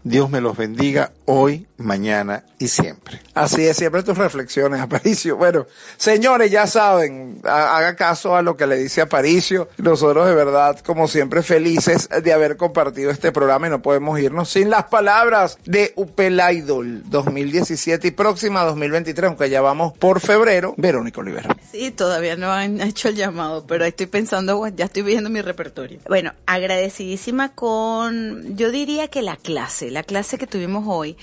[0.08, 3.20] Dios me los bendiga hoy, mañana y siempre.
[3.34, 5.36] Así es, siempre tus reflexiones, Aparicio.
[5.36, 5.66] Bueno,
[5.96, 9.68] señores, ya saben, ha- haga caso a lo que le dice Aparicio.
[9.78, 14.48] Nosotros de verdad, como siempre, felices de haber compartido este programa y no podemos irnos
[14.48, 20.74] sin las palabras de Upel Idol 2017 y próxima 2023, aunque ya vamos por febrero.
[20.78, 21.54] Verónica Olivera.
[21.70, 26.00] Sí, todavía no han hecho el llamado, pero estoy pensando, ya estoy viendo mi repertorio.
[26.08, 31.16] Bueno, agradecidísima con, yo diría que la clase, la clase que tuvimos hoy.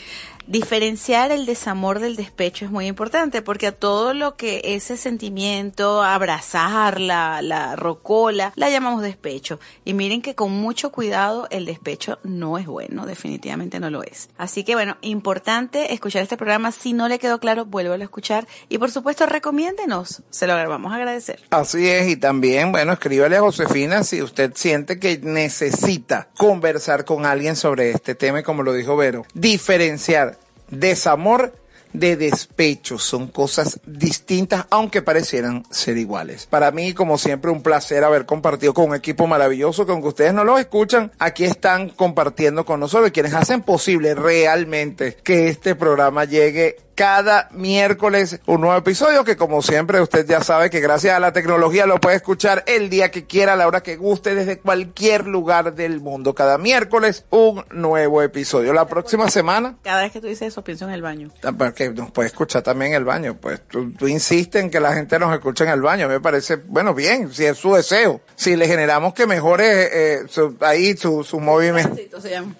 [0.47, 6.03] Diferenciar el desamor del despecho es muy importante porque a todo lo que ese sentimiento,
[6.03, 9.59] abrazar la, la rocola, la llamamos despecho.
[9.85, 14.29] Y miren que con mucho cuidado el despecho no es bueno, definitivamente no lo es.
[14.37, 16.71] Así que bueno, importante escuchar este programa.
[16.71, 18.47] Si no le quedó claro, vuélvalo a escuchar.
[18.69, 20.23] Y por supuesto, recomiéndenos.
[20.29, 21.41] Se lo vamos a agradecer.
[21.49, 27.25] Así es, y también, bueno, escríbale a Josefina si usted siente que necesita conversar con
[27.25, 30.34] alguien sobre este tema, y como lo dijo Vero, diferenciar
[30.69, 31.53] desamor
[31.99, 32.97] de despecho.
[32.97, 36.45] Son cosas distintas, aunque parecieran ser iguales.
[36.45, 40.33] Para mí, como siempre, un placer haber compartido con un equipo maravilloso que aunque ustedes
[40.33, 46.25] no los escuchan, aquí están compartiendo con nosotros, quienes hacen posible realmente que este programa
[46.25, 51.19] llegue cada miércoles un nuevo episodio que como siempre usted ya sabe que gracias a
[51.19, 54.59] la tecnología lo puede escuchar el día que quiera, a la hora que guste, desde
[54.59, 56.33] cualquier lugar del mundo.
[56.33, 58.73] Cada miércoles un nuevo episodio.
[58.73, 61.29] La próxima semana Cada vez que tú dices eso, pienso en el baño.
[61.43, 63.35] Ah, Porque nos puede escuchar también en el baño.
[63.39, 66.07] Pues tú, tú insistes en que la gente nos escuche en el baño.
[66.07, 68.21] Me parece, bueno, bien, si es su deseo.
[68.35, 71.95] Si le generamos que mejore eh, su- ahí su, su movimiento.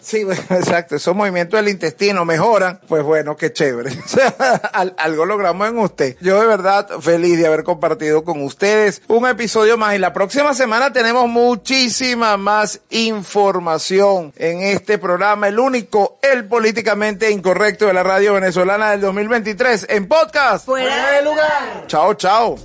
[0.02, 0.95] Sí, bueno, exacto.
[0.98, 2.82] Esos movimientos del intestino mejoran.
[2.88, 3.91] Pues bueno, qué chévere.
[4.97, 6.18] Algo logramos en usted.
[6.22, 9.95] Yo de verdad feliz de haber compartido con ustedes un episodio más.
[9.95, 15.47] Y la próxima semana tenemos muchísima más información en este programa.
[15.47, 20.65] El único, el políticamente incorrecto de la radio venezolana del 2023 en podcast.
[20.65, 21.88] Fuera de lugar.
[21.88, 22.56] Chao, chao.